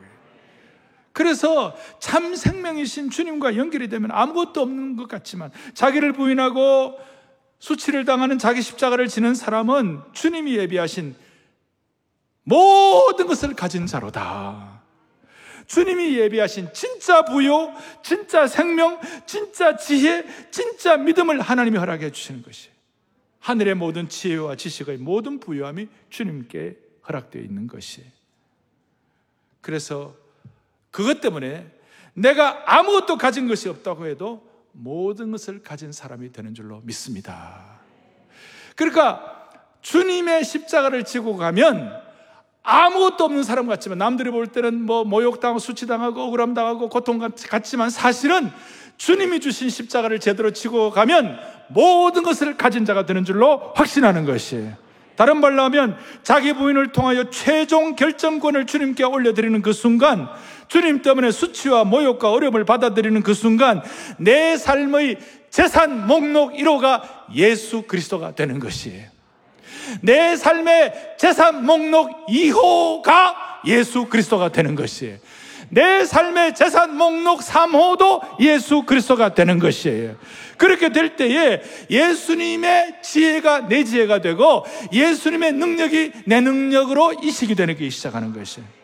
그래서 1.14 1.76
참 2.00 2.36
생명이신 2.36 3.10
주님과 3.10 3.56
연결이 3.56 3.90
되면 3.90 4.12
아무것도 4.12 4.62
없는 4.62 4.98
것 4.98 5.08
같지만 5.08 5.52
자기를 5.74 6.14
부인하고 6.14 7.00
수치를 7.60 8.06
당하는 8.06 8.38
자기 8.38 8.62
십자가를 8.62 9.08
지는 9.08 9.34
사람은 9.34 10.02
주님이 10.14 10.58
예비하신 10.58 11.16
모든 12.48 13.28
것을 13.28 13.56
가진 13.56 13.86
자로다. 13.86 14.82
주님이 15.66 16.18
예비하신 16.18 16.70
진짜 16.74 17.26
부요, 17.26 17.74
진짜 18.02 18.48
생명, 18.48 19.02
진짜 19.26 19.76
지혜, 19.76 20.24
진짜 20.50 20.96
믿음을 20.96 21.42
하나님이 21.42 21.78
허락해 21.78 22.10
주시는 22.14 22.44
것이 22.44 22.70
하늘의 23.40 23.76
모든 23.76 24.08
지혜와 24.08 24.56
지식의 24.56 25.00
모든 25.00 25.42
부요함이 25.42 25.90
주님께 26.10 26.78
허락되어 27.10 27.42
있는 27.42 27.68
것이. 27.68 28.02
그래서 29.60 30.16
그것 30.90 31.20
때문에 31.20 31.70
내가 32.14 32.64
아무것도 32.66 33.18
가진 33.18 33.50
것이 33.50 33.68
없다고 33.68 34.08
해도 34.08 34.50
모든 34.72 35.32
것을 35.32 35.64
가진 35.64 35.92
사람이 35.92 36.32
되는 36.32 36.56
줄로 36.56 36.80
믿습니다. 36.86 37.82
그러니까 38.78 39.50
주님의 39.82 40.46
십자가를 40.46 41.04
지고 41.04 41.36
가면 41.36 42.07
아무것도 42.70 43.24
없는 43.24 43.44
사람 43.44 43.66
같지만 43.66 43.98
남들이 43.98 44.30
볼 44.30 44.48
때는 44.48 44.84
뭐 44.84 45.06
모욕당하고 45.06 45.58
수치당하고 45.58 46.22
억울함 46.22 46.54
당하고 46.54 46.90
고통 46.90 47.18
같지만 47.18 47.90
사실은 47.90 48.52
주님이 48.98 49.40
주신 49.40 49.70
십자가를 49.70 50.20
제대로 50.20 50.52
지고 50.52 50.92
가면 50.92 51.40
모든 51.70 52.24
것을 52.24 52.58
가진 52.58 52.84
자가 52.84 53.06
되는 53.06 53.24
줄로 53.24 53.72
확신하는 53.74 54.26
것이에요. 54.26 54.74
다른 55.16 55.40
말로 55.40 55.64
하면 55.64 55.96
자기 56.24 56.52
부인을 56.52 56.92
통하여 56.92 57.30
최종 57.30 57.96
결정권을 57.96 58.66
주님께 58.66 59.06
올려드리는 59.06 59.62
그 59.62 59.72
순간 59.72 60.28
주님 60.68 61.02
때문에 61.02 61.32
수치와 61.32 61.86
모욕과 61.86 62.32
어려움을 62.32 62.66
받아들이는 62.66 63.24
그 63.24 63.34
순간 63.34 63.82
내 64.18 64.58
삶의 64.58 65.20
재산 65.50 66.06
목록 66.06 66.54
1호가 66.54 67.02
예수 67.34 67.84
그리스도가 67.84 68.36
되는 68.36 68.60
것이에요. 68.60 69.17
내 70.02 70.36
삶의 70.36 71.15
재산 71.17 71.65
목록 71.65 72.28
2호가 72.28 73.36
예수 73.65 74.06
그리스도가 74.06 74.50
되는 74.50 74.76
것이에요. 74.76 75.17
내 75.69 76.06
삶의 76.06 76.56
재산 76.56 76.95
목록 76.95 77.41
3호도 77.41 78.39
예수 78.39 78.84
그리스도가 78.84 79.34
되는 79.34 79.60
것이에요. 79.60 80.15
그렇게 80.58 80.89
될 80.89 81.15
때에 81.15 81.62
예수님의 81.89 83.02
지혜가 83.04 83.67
내 83.67 83.84
지혜가 83.84 84.21
되고 84.21 84.65
예수님의 84.91 85.54
능력이 85.54 86.12
내 86.26 86.41
능력으로 86.41 87.13
이식이 87.21 87.56
되는 87.56 87.76
게 87.76 87.89
시작하는 87.89 88.34
것이에요. 88.34 88.77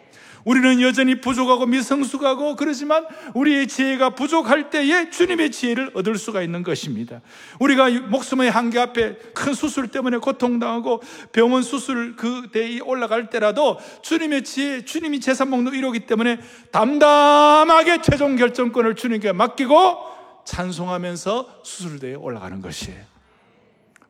우리는 0.45 0.82
여전히 0.82 1.21
부족하고 1.21 1.65
미성숙하고 1.65 2.56
그러지만 2.56 3.06
우리의 3.34 3.67
지혜가 3.67 4.12
부족할 4.12 4.69
때에 4.69 5.10
주님의 5.10 5.51
지혜를 5.51 5.91
얻을 5.93 6.17
수가 6.17 6.41
있는 6.41 6.63
것입니다. 6.63 7.21
우리가 7.60 7.89
목숨의 7.89 8.51
한계 8.51 8.79
앞에 8.79 9.15
큰 9.34 9.53
수술 9.53 9.88
때문에 9.88 10.17
고통당하고 10.17 11.01
병원 11.32 11.63
수술 11.63 12.15
그 12.15 12.49
대에 12.51 12.79
올라갈 12.79 13.29
때라도 13.29 13.79
주님의 14.01 14.43
지혜, 14.43 14.86
주님이 14.86 15.19
재산 15.19 15.49
목록 15.49 15.73
1호기 15.73 16.08
때문에 16.08 16.39
담담하게 16.71 18.01
최종 18.01 18.36
결정권을 18.36 18.95
주님께 18.95 19.32
맡기고 19.32 20.13
찬송하면서 20.45 21.62
수술대에 21.63 22.15
올라가는 22.15 22.62
것이에요. 22.62 23.12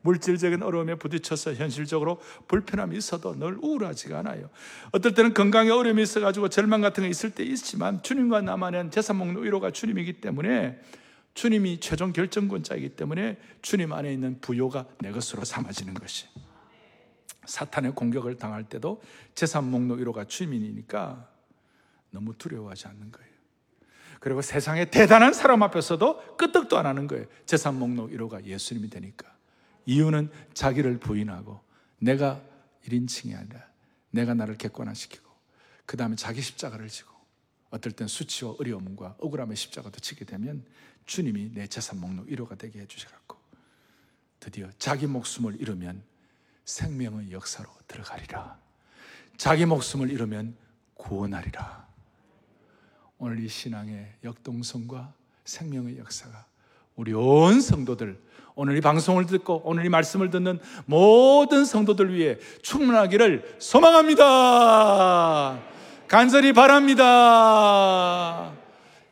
물질적인 0.04 0.62
어려움에 0.62 0.96
부딪혀서 0.96 1.56
현실적으로 1.56 2.22
불편함이 2.48 2.96
있어도 2.98 3.38
늘 3.38 3.58
우울하지가 3.60 4.20
않아요. 4.20 4.50
어떨 4.92 5.14
때는 5.14 5.34
건강에 5.34 5.72
어려움이 5.72 6.04
있어가지고 6.04 6.50
절망 6.50 6.82
같은 6.82 7.04
게 7.04 7.10
있을 7.10 7.32
때 7.32 7.44
있지만 7.44 8.04
주님과 8.04 8.42
나만은 8.42 8.92
재산 8.92 9.16
목록 9.18 9.44
1호가 9.44 9.74
주님이기 9.74 10.22
때문에 10.22 10.80
주님이 11.34 11.80
최종 11.80 12.14
결정권자이기 12.14 12.90
때문에 12.90 13.38
주님 13.62 13.92
안에 13.92 14.14
있는 14.14 14.40
부요가 14.40 14.86
내 15.00 15.12
것으로 15.12 15.44
삼아지는 15.44 15.94
것이. 15.96 16.28
사탄의 17.46 17.94
공격을 17.96 18.38
당할 18.38 18.64
때도 18.64 19.02
재산 19.36 19.70
목록 19.70 20.00
1호가 20.00 20.28
주님이니까 20.28 21.28
너무 22.12 22.34
두려워하지 22.38 22.88
않는 22.88 23.12
거예요. 23.12 23.34
그리고 24.20 24.42
세상에 24.42 24.86
대단한 24.86 25.34
사람 25.34 25.64
앞에서도 25.64 26.38
끄떡도 26.38 26.78
안 26.78 26.86
하는 26.86 27.08
거예요. 27.08 27.26
재산 27.46 27.78
목록 27.78 28.12
1호가 28.12 28.46
예수님이 28.46 28.90
되니까. 28.90 29.33
이유는 29.86 30.32
자기를 30.54 31.00
부인하고 31.00 31.62
내가 32.00 32.42
1인칭이 32.86 33.38
아니라 33.38 33.66
내가 34.12 34.34
나를 34.34 34.58
객관화시키고 34.58 35.30
그 35.86 35.98
다음에 35.98 36.16
자기 36.16 36.42
십자가를 36.42 36.88
지고 36.88 37.12
어떨 37.70 37.92
땐 37.92 38.08
수치와 38.08 38.56
어려움과 38.60 39.18
억울함의 39.20 39.56
십자가도 39.56 40.00
지게 40.00 40.26
되면 40.26 40.66
주님이 41.06 41.52
내 41.54 41.68
재산 41.68 42.00
목록 42.00 42.28
1호가 42.28 42.58
되게 42.58 42.80
해주셔갖고 42.82 43.38
드디어 44.40 44.70
자기 44.78 45.08
목숨을 45.08 45.60
잃으면 45.60 46.04
생명의 46.66 47.32
역사로 47.32 47.70
들어가리라. 47.88 48.58
자기 49.38 49.66
목숨을 49.66 50.12
잃으면 50.12 50.56
구원하리라. 50.96 51.88
오늘 53.18 53.40
이 53.40 53.48
신앙의 53.48 54.18
역동성과 54.24 55.14
생명의 55.46 55.98
역사가 55.98 56.46
우리 56.96 57.14
온 57.14 57.60
성도들 57.60 58.22
오늘 58.56 58.78
이 58.78 58.82
방송을 58.82 59.26
듣고 59.26 59.62
오늘 59.66 59.86
이 59.86 59.90
말씀을 59.90 60.30
듣는 60.30 60.60
모든 60.86 61.66
성도들 61.66 62.14
위해 62.14 62.38
충만하기를 62.62 63.56
소망합니다. 63.60 65.60
간절히 66.08 66.54
바랍니다. 66.54 68.52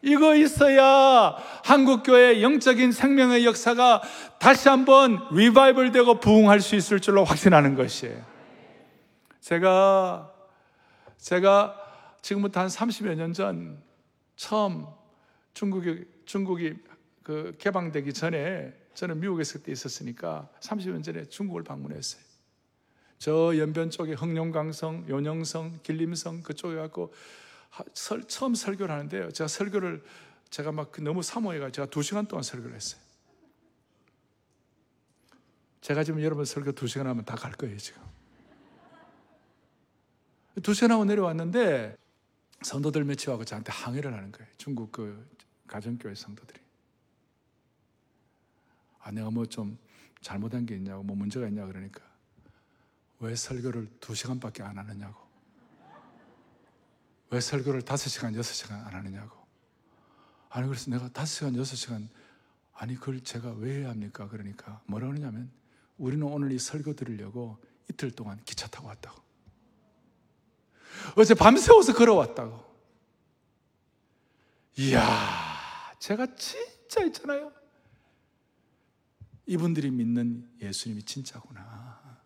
이거 0.03 0.35
있어야 0.35 1.35
한국교회 1.63 2.41
영적인 2.41 2.91
생명의 2.91 3.45
역사가 3.45 4.01
다시 4.39 4.67
한번 4.69 5.19
리바이벌 5.31 5.91
되고 5.91 6.19
부흥할 6.19 6.59
수 6.59 6.75
있을 6.75 6.99
줄로 6.99 7.23
확신하는 7.23 7.75
것이에요. 7.75 8.19
제가, 9.41 10.31
제가 11.17 11.75
지금부터 12.21 12.61
한 12.61 12.67
30여 12.67 13.15
년 13.15 13.33
전 13.33 13.79
처음 14.35 14.85
중국이, 15.53 16.03
중국이 16.25 16.73
그 17.23 17.55
개방되기 17.59 18.13
전에 18.13 18.73
저는 18.93 19.19
미국에 19.19 19.41
있을 19.41 19.63
때 19.63 19.71
있었으니까 19.71 20.49
30년 20.59 21.03
전에 21.03 21.25
중국을 21.25 21.63
방문했어요. 21.63 22.21
저 23.17 23.57
연변 23.57 23.89
쪽에 23.89 24.13
흥룡강성, 24.13 25.05
요녕성, 25.07 25.79
길림성 25.83 26.41
그쪽에 26.43 26.75
갖고 26.75 27.13
설, 27.93 28.23
처음 28.27 28.55
설교를 28.55 28.93
하는데요. 28.93 29.31
제가 29.31 29.47
설교를 29.47 30.03
제가 30.49 30.71
막그 30.71 31.01
너무 31.01 31.23
사모해가 31.23 31.71
제가 31.71 31.89
두 31.89 32.01
시간 32.01 32.25
동안 32.27 32.43
설교를 32.43 32.75
했어요. 32.75 32.99
제가 35.81 36.03
지금 36.03 36.21
여러분 36.21 36.45
설교 36.45 36.73
두 36.73 36.87
시간 36.87 37.07
하면 37.07 37.25
다 37.25 37.35
갈 37.35 37.51
거예요, 37.53 37.77
지금. 37.77 38.01
두 40.61 40.73
시간 40.73 40.91
하고 40.91 41.05
내려왔는데 41.05 41.95
성도들 42.61 43.03
몇치하고 43.05 43.45
저한테 43.45 43.71
항의를 43.71 44.13
하는 44.13 44.31
거예요. 44.31 44.47
중국 44.57 44.91
그 44.91 45.27
가정교회 45.67 46.13
성도들이. 46.13 46.59
아, 49.01 49.11
내가 49.11 49.29
뭐 49.29 49.45
좀 49.45 49.77
잘못한 50.21 50.65
게 50.65 50.75
있냐고, 50.75 51.03
뭐 51.03 51.15
문제가 51.15 51.47
있냐 51.47 51.65
그러니까 51.65 52.01
왜 53.19 53.35
설교를 53.35 53.87
두 53.99 54.13
시간밖에 54.15 54.63
안 54.63 54.77
하느냐고. 54.77 55.19
왜 57.29 57.39
설교를 57.39 57.81
다섯 57.83 58.09
시간, 58.09 58.35
여섯 58.35 58.53
시간 58.53 58.79
안 58.85 58.93
하느냐고. 58.93 59.37
아니, 60.49 60.67
그래서 60.67 60.91
내가 60.91 61.07
다섯 61.09 61.27
시간, 61.27 61.55
여섯 61.55 61.75
시간, 61.75 62.09
아니, 62.73 62.95
그걸 62.95 63.21
제가 63.21 63.51
왜 63.53 63.85
합니까? 63.85 64.27
그러니까 64.27 64.81
뭐라 64.85 65.07
그러냐면 65.07 65.49
우리는 65.97 66.25
오늘 66.25 66.51
이 66.51 66.59
설교 66.59 66.93
들으려고 66.95 67.57
이틀 67.89 68.11
동안 68.11 68.41
기차 68.43 68.67
타고 68.67 68.87
왔다고. 68.87 69.21
어제 71.15 71.33
밤새워서 71.33 71.93
걸어왔다고. 71.93 72.71
이야, 74.77 75.01
제가 75.99 76.35
진짜 76.35 77.03
있잖아요. 77.05 77.51
이분들이 79.51 79.91
믿는 79.91 80.47
예수님이 80.61 81.03
진짜구나. 81.03 82.21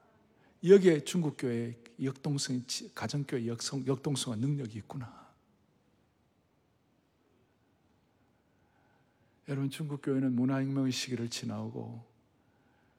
여기에 0.63 1.05
중국교회 1.05 1.75
역동성, 2.03 2.63
가정교회 2.93 3.47
역성, 3.47 3.83
역동성과 3.87 4.39
능력이 4.39 4.77
있구나. 4.77 5.25
여러분, 9.49 9.71
중국교회는 9.71 10.35
문화혁명의 10.35 10.91
시기를 10.91 11.27
지나오고, 11.31 12.05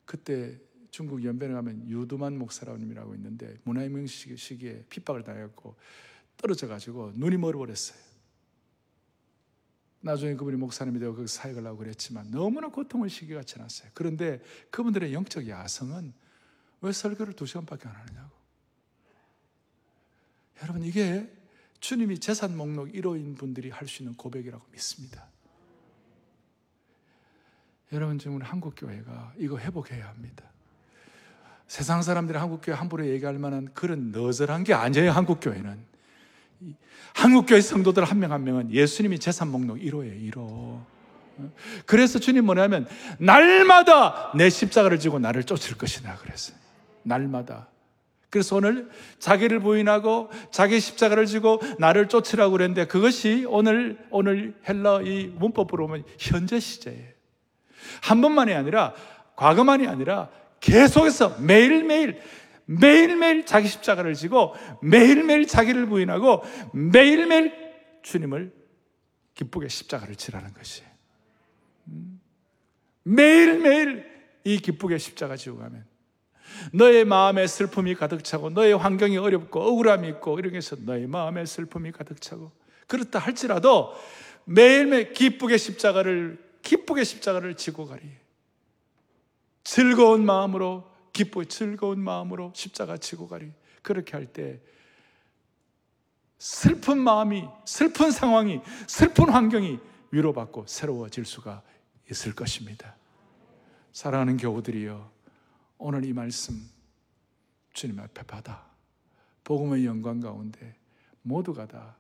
그때 0.07 0.59
중국 0.91 1.23
연변에 1.23 1.53
가면 1.55 1.89
유두만 1.89 2.37
목사라고 2.37 2.79
있는데, 3.15 3.57
문화혁명 3.63 4.09
시기에 4.09 4.87
핍박을 4.91 5.23
당했고, 5.23 5.77
떨어져가지고 6.37 7.13
눈이 7.15 7.37
멀어버렸어요. 7.37 8.06
나중에 10.01 10.35
그분이 10.35 10.57
목사님이 10.57 11.01
되고 11.01 11.15
그 11.15 11.27
사역을 11.27 11.67
하고 11.67 11.79
그랬지만 11.79 12.31
너무나 12.31 12.69
고통의 12.69 13.11
시기가 13.11 13.43
지났어요. 13.43 13.91
그런데 13.95 14.41
그분들의 14.71 15.13
영적 15.13 15.49
야성은 15.49 16.13
왜 16.83 16.93
설교를 16.93 17.33
두 17.33 17.47
시간밖에 17.47 17.89
안 17.89 17.95
하느냐고. 17.95 18.31
여러분, 20.63 20.83
이게 20.83 21.31
주님이 21.81 22.19
재산 22.19 22.57
목록 22.57 22.89
1호인 22.89 23.37
분들이 23.37 23.71
할 23.71 23.89
수 23.89 24.03
있는 24.03 24.17
고백이라고 24.17 24.65
믿습니다. 24.73 25.29
여러분, 27.93 28.19
지금 28.19 28.41
한국교회가 28.41 29.35
이거 29.39 29.59
회복해야 29.59 30.09
합니다. 30.09 30.45
세상 31.69 32.03
사람들이 32.03 32.39
한국교회 32.39 32.77
함부로 32.77 33.07
얘기할 33.07 33.39
만한 33.39 33.73
그런 33.75 34.13
너절한 34.13 34.65
게 34.65 34.73
아니에요, 34.75 35.11
한국교회는. 35.11 35.96
한국교회 37.15 37.61
성도들 37.61 38.05
한 38.05 38.19
명 38.19 38.33
한 38.33 38.45
명은 38.45 38.71
예수님이 38.73 39.19
재산 39.19 39.49
목록 39.49 39.79
1호예요, 39.79 40.33
1호. 40.33 40.81
그래서 41.85 42.19
주님 42.19 42.47
뭐냐면, 42.47 42.87
날마다 43.19 44.33
내 44.35 44.49
십자가를 44.51 44.99
지고 44.99 45.19
나를 45.19 45.45
쫓을 45.45 45.77
것이다. 45.77 46.17
그랬어요. 46.17 46.57
날마다. 47.03 47.69
그래서 48.31 48.57
오늘 48.57 48.91
자기를 49.19 49.61
부인하고 49.61 50.31
자기 50.51 50.81
십자가를 50.81 51.27
지고 51.27 51.61
나를 51.79 52.09
쫓으라고 52.09 52.53
그랬는데 52.53 52.87
그것이 52.87 53.47
오늘, 53.49 53.99
오늘 54.11 54.55
헬라 54.69 55.03
이 55.03 55.27
문법으로 55.27 55.87
보면 55.87 56.05
현재 56.19 56.59
시제예요. 56.59 57.09
한 58.03 58.21
번만이 58.21 58.53
아니라, 58.53 58.95
과거만이 59.37 59.87
아니라 59.87 60.29
계속해서 60.61 61.37
매일매일 61.41 62.21
매일매일 62.67 63.47
자기 63.47 63.69
십자가를 63.69 64.15
지고 64.15 64.55
매일매일 64.83 65.47
자기를 65.47 65.87
부인하고 65.87 66.43
매일매일 66.73 67.53
주님을 68.03 68.53
기쁘게 69.35 69.69
십자가를 69.69 70.17
지라는 70.17 70.53
것이 70.53 70.83
음. 71.89 72.21
매일매일 73.05 74.05
이 74.45 74.59
기쁘게 74.59 74.99
십자가 74.99 75.37
지고 75.37 75.59
가면 75.59 75.85
너의 76.73 77.05
마음에 77.05 77.47
슬픔이 77.47 77.95
가득 77.95 78.25
차고 78.25 78.51
너의 78.51 78.77
환경이 78.77 79.17
어렵고 79.17 79.61
억울함이 79.61 80.09
있고 80.09 80.39
이런 80.39 80.53
게서 80.53 80.77
너의 80.81 81.07
마음에 81.07 81.45
슬픔이 81.47 81.93
가득 81.93 82.21
차고 82.21 82.51
그렇다 82.87 83.19
할지라도 83.19 83.95
매일매일 84.45 85.13
기쁘게 85.13 85.57
십자가를 85.57 86.45
기쁘게 86.63 87.05
십자가를 87.05 87.55
지고 87.55 87.87
가리. 87.87 88.03
즐거운 89.63 90.25
마음으로 90.25 90.89
기쁘 91.17 91.47
즐거운 91.47 91.99
마음으로 92.01 92.53
십자가 92.55 92.99
지고 92.99 93.27
가리. 93.27 93.51
그렇게 93.81 94.13
할 94.13 94.27
때 94.27 94.61
슬픈 96.39 96.99
마음이 96.99 97.49
슬픈 97.65 98.11
상황이 98.11 98.61
슬픈 98.87 99.31
환경이 99.31 99.79
위로받고 100.11 100.67
새로워질 100.67 101.25
수가 101.25 101.63
있을 102.11 102.35
것입니다. 102.35 102.97
사랑하는 103.93 104.37
교우들이여 104.37 105.11
오늘 105.79 106.05
이 106.05 106.13
말씀 106.13 106.55
주님 107.73 107.99
앞에 107.99 108.23
받아 108.25 108.67
복음의 109.45 109.87
영광 109.87 110.21
가운데 110.21 110.77
모두가 111.23 111.67
다 111.67 111.97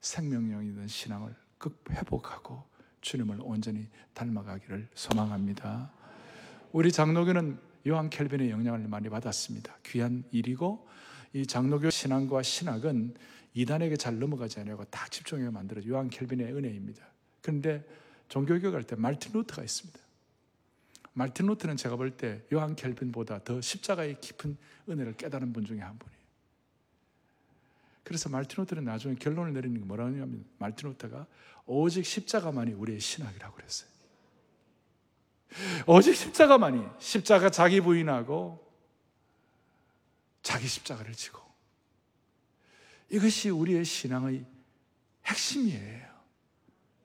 생명력이든 0.00 0.88
신앙을 0.88 1.32
극 1.58 1.84
회복하고 1.92 2.64
주님을 3.02 3.38
온전히 3.42 3.86
닮아가기를 4.14 4.88
소망합니다. 4.94 5.92
우리 6.72 6.90
장로교는 6.90 7.67
요한 7.86 8.10
켈빈의 8.10 8.50
영향을 8.50 8.88
많이 8.88 9.08
받았습니다. 9.08 9.76
귀한 9.86 10.24
일이고 10.30 10.86
이 11.32 11.46
장로교 11.46 11.90
신앙과 11.90 12.42
신학은 12.42 13.14
이단에게 13.54 13.96
잘 13.96 14.18
넘어가지 14.18 14.60
않고 14.60 14.84
딱 14.86 15.10
집중해 15.10 15.50
만들어 15.50 15.80
요한 15.86 16.10
켈빈의 16.10 16.52
은혜입니다. 16.54 17.06
그런데 17.40 17.84
종교교 18.28 18.72
갈때 18.72 18.96
말틴 18.96 19.32
루트가 19.32 19.62
있습니다. 19.62 19.98
말틴 21.14 21.46
루트는 21.46 21.76
제가 21.76 21.96
볼 21.96 22.16
때 22.16 22.42
요한 22.52 22.76
켈빈보다 22.76 23.42
더 23.44 23.60
십자가의 23.60 24.20
깊은 24.20 24.56
은혜를 24.88 25.16
깨달은 25.16 25.52
분 25.52 25.64
중에 25.64 25.80
한 25.80 25.98
분이에요. 25.98 26.18
그래서 28.04 28.28
말틴 28.28 28.62
루트는 28.62 28.84
나중에 28.84 29.16
결론을 29.16 29.52
내리는 29.52 29.78
게 29.78 29.84
뭐라고 29.84 30.10
하냐면 30.10 30.44
말틴 30.58 30.90
루트가 30.90 31.26
오직 31.66 32.06
십자가만이 32.06 32.72
우리의 32.72 33.00
신학이라고 33.00 33.54
그랬어요. 33.56 33.90
오직 35.86 36.14
십자가만이 36.14 36.84
십자가 36.98 37.50
자기 37.50 37.80
부인하고 37.80 38.66
자기 40.42 40.66
십자가를 40.66 41.12
지고 41.14 41.40
이것이 43.10 43.50
우리의 43.50 43.84
신앙의 43.84 44.44
핵심이에요. 45.26 46.06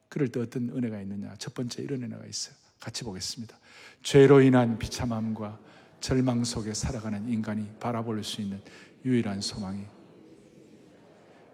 그럴 0.10 0.28
때 0.28 0.40
어떤 0.40 0.70
은혜가 0.70 1.02
있느냐? 1.02 1.34
첫 1.38 1.54
번째 1.54 1.82
이런 1.82 2.04
은혜가 2.04 2.26
있어요. 2.26 2.56
같이 2.80 3.04
보겠습니다. 3.04 3.58
죄로 4.04 4.42
인한 4.42 4.78
비참함과 4.78 5.60
절망 6.02 6.44
속에 6.44 6.74
살아가는 6.74 7.28
인간이 7.30 7.70
바라볼 7.80 8.24
수 8.24 8.42
있는 8.42 8.62
유일한 9.06 9.42
소망이 9.42 9.86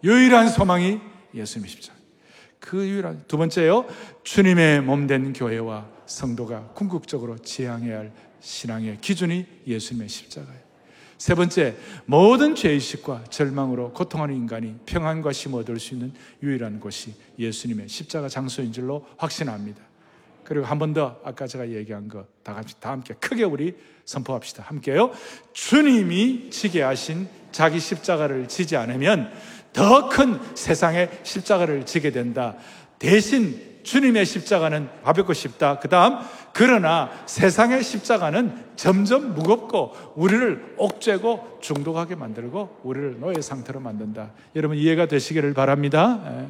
유일한 0.04 0.50
소망이 0.50 1.00
예수님의 1.34 1.70
십자가. 1.70 2.00
그 2.60 2.88
유일한 2.88 3.24
두 3.28 3.38
번째요. 3.38 3.86
주님의 4.24 4.82
몸 4.82 5.08
된 5.08 5.34
교회와 5.34 5.99
성도가 6.10 6.72
궁극적으로 6.74 7.38
지향해야 7.38 8.00
할 8.00 8.12
신앙의 8.42 8.98
기준이 9.00 9.46
예수님의 9.68 10.10
십자가예요. 10.10 10.70
세 11.18 11.36
번째, 11.36 11.76
모든 12.06 12.56
죄의식과 12.56 13.26
절망으로 13.30 13.92
고통하는 13.92 14.36
인간이 14.36 14.76
평안과 14.86 15.34
쉼 15.34 15.54
얻을 15.54 15.80
수 15.80 15.94
있는 15.94 16.14
유일한 16.42 16.80
곳이 16.80 17.14
예수님의 17.38 17.90
십자가 17.90 18.30
장소인 18.30 18.72
줄로 18.72 19.06
확신합니다. 19.18 19.82
그리고 20.46 20.66
한 20.66 20.80
번 20.80 20.94
더 20.94 21.20
아까 21.24 21.46
제가 21.46 21.70
얘기한 21.70 22.08
거 22.08 22.26
다 22.42 22.54
같이 22.56 22.80
다 22.80 22.92
함께 22.92 23.14
크게 23.14 23.44
우리 23.44 23.76
선포합시다. 24.06 24.64
함께요. 24.64 25.12
주님이 25.54 26.50
지게 26.50 26.82
하신 26.82 27.28
자기 27.52 27.80
십자가를 27.80 28.48
지지 28.48 28.76
않으면 28.76 29.32
더 29.74 30.10
큰 30.10 30.40
세상의 30.56 31.20
십자가를 31.22 31.86
지게 31.86 32.12
된다. 32.12 32.56
대신 32.98 33.69
주님의 33.90 34.24
십자가는 34.24 35.02
가볍고 35.02 35.34
쉽다. 35.34 35.80
그 35.80 35.90
다음, 35.90 36.20
그러나 36.54 37.10
세상의 37.26 37.82
십자가는 37.82 38.76
점점 38.76 39.34
무겁고 39.34 40.14
우리를 40.16 40.76
옥죄고 40.78 41.58
중독하게 41.60 42.14
만들고 42.14 42.82
우리를 42.84 43.20
노예 43.20 43.42
상태로 43.42 43.80
만든다. 43.80 44.32
여러분 44.56 44.78
이해가 44.78 45.08
되시기를 45.08 45.56
바랍니다. 45.56 46.22
예. 46.28 46.50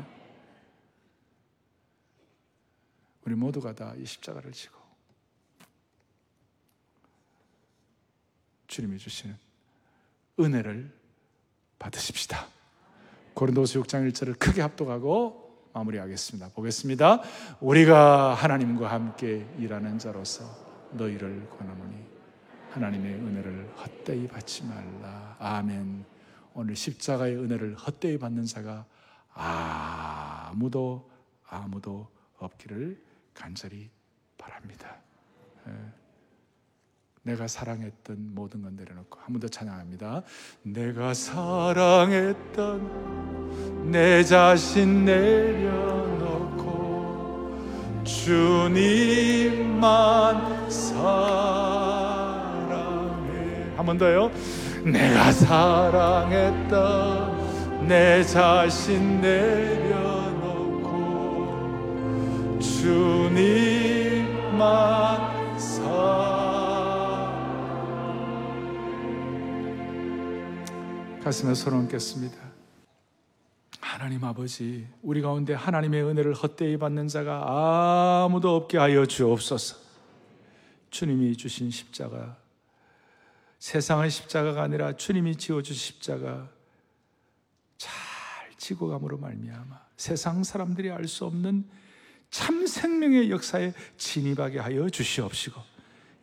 우리 3.26 3.36
모두가 3.36 3.74
다 3.74 3.94
이 3.98 4.06
십자가를 4.06 4.52
지고 4.52 4.78
주님이 8.68 8.98
주시는 8.98 9.38
은혜를 10.42 10.92
받으십시다. 11.80 12.48
고린도서 13.34 13.80
6장 13.80 14.12
1절을 14.12 14.38
크게 14.38 14.62
합독하고 14.62 15.39
마무리하겠습니다. 15.74 16.50
보겠습니다. 16.50 17.22
우리가 17.60 18.34
하나님과 18.34 18.92
함께 18.92 19.48
일하는 19.58 19.98
자로서 20.00 20.44
너희를 20.92 21.48
권하노니 21.58 21.96
하나님의 22.72 23.14
은혜를 23.16 23.74
헛되이 23.78 24.28
받지 24.28 24.64
말라. 24.66 25.36
아멘. 25.40 26.06
오늘 26.54 26.76
십자가의 26.76 27.38
은혜를 27.38 27.76
헛되이 27.76 28.18
받는 28.18 28.46
자가 28.46 28.86
아무도 29.34 31.10
아무도 31.48 32.08
없기를 32.38 33.02
간절히 33.34 33.90
바랍니다. 34.38 34.98
예. 35.68 35.72
내가 37.24 37.48
사랑했던 37.48 38.34
모든 38.34 38.62
건 38.62 38.76
내려놓고 38.76 39.20
한 39.20 39.34
번 39.34 39.40
더 39.42 39.48
찬양합니다. 39.48 40.24
내가 40.64 41.14
사랑했던 41.14 43.09
내 43.86 44.24
자신 44.24 45.06
내려놓고 45.06 46.68
주님만 48.04 49.90
사랑해. 50.70 52.10
한 53.76 53.86
번 53.86 53.98
더요. 53.98 54.30
내가 54.84 55.32
사랑했던 55.32 56.78
내 57.88 58.22
자신 58.24 59.22
내려놓고 59.22 60.90
주님만 62.60 64.60
사랑해. 65.58 66.20
가슴에 71.24 71.54
손을 71.54 71.78
얹겠습니다. 71.80 72.49
하나님 74.00 74.24
아버지, 74.24 74.88
우리 75.02 75.22
가운데 75.22 75.54
하나님의 75.54 76.04
은혜를 76.06 76.34
헛되이 76.34 76.78
받는 76.78 77.10
자가 77.10 78.24
아무도 78.24 78.56
없게 78.56 78.78
하여 78.78 79.06
주옵소서. 79.06 79.76
주님이 80.90 81.36
주신 81.36 81.70
십자가, 81.70 82.38
세상의 83.58 84.10
십자가가 84.10 84.62
아니라 84.64 84.96
주님이 84.96 85.36
지어주신 85.36 85.96
십자가 85.96 86.48
잘 87.78 87.92
지고 88.56 88.88
감으로 88.88 89.18
말미암아 89.18 89.78
세상 89.98 90.46
사람들이 90.46 90.92
알 90.92 91.06
수 91.06 91.26
없는 91.26 91.66
참 92.32 92.66
생명의 92.68 93.30
역사에 93.30 93.74
진입하게 93.98 94.60
하여 94.60 94.90
주시옵시고 94.90 95.60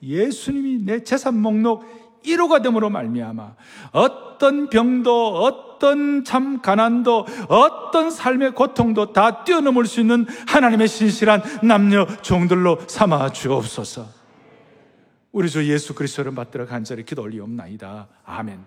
예수님이 0.02 0.78
내 0.78 1.04
재산 1.04 1.38
목록 1.42 1.84
1호가 2.24 2.62
됨으로 2.62 2.88
말미암아 2.88 3.54
어떤 3.92 4.70
병도 4.70 5.36
어떤 5.76 6.24
참 6.24 6.60
가난도 6.62 7.26
어떤 7.48 8.10
삶의 8.10 8.54
고통도 8.54 9.12
다 9.12 9.44
뛰어넘을 9.44 9.86
수 9.86 10.00
있는 10.00 10.26
하나님의 10.46 10.88
신실한 10.88 11.42
남녀 11.62 12.06
종들로 12.22 12.78
삼아 12.86 13.30
주옵소서. 13.30 14.06
우리 15.32 15.50
주 15.50 15.70
예수 15.70 15.94
그리스도를 15.94 16.34
받들어 16.34 16.66
간절히 16.66 17.04
기도 17.04 17.22
올리옵나이다. 17.22 18.08
아멘. 18.24 18.64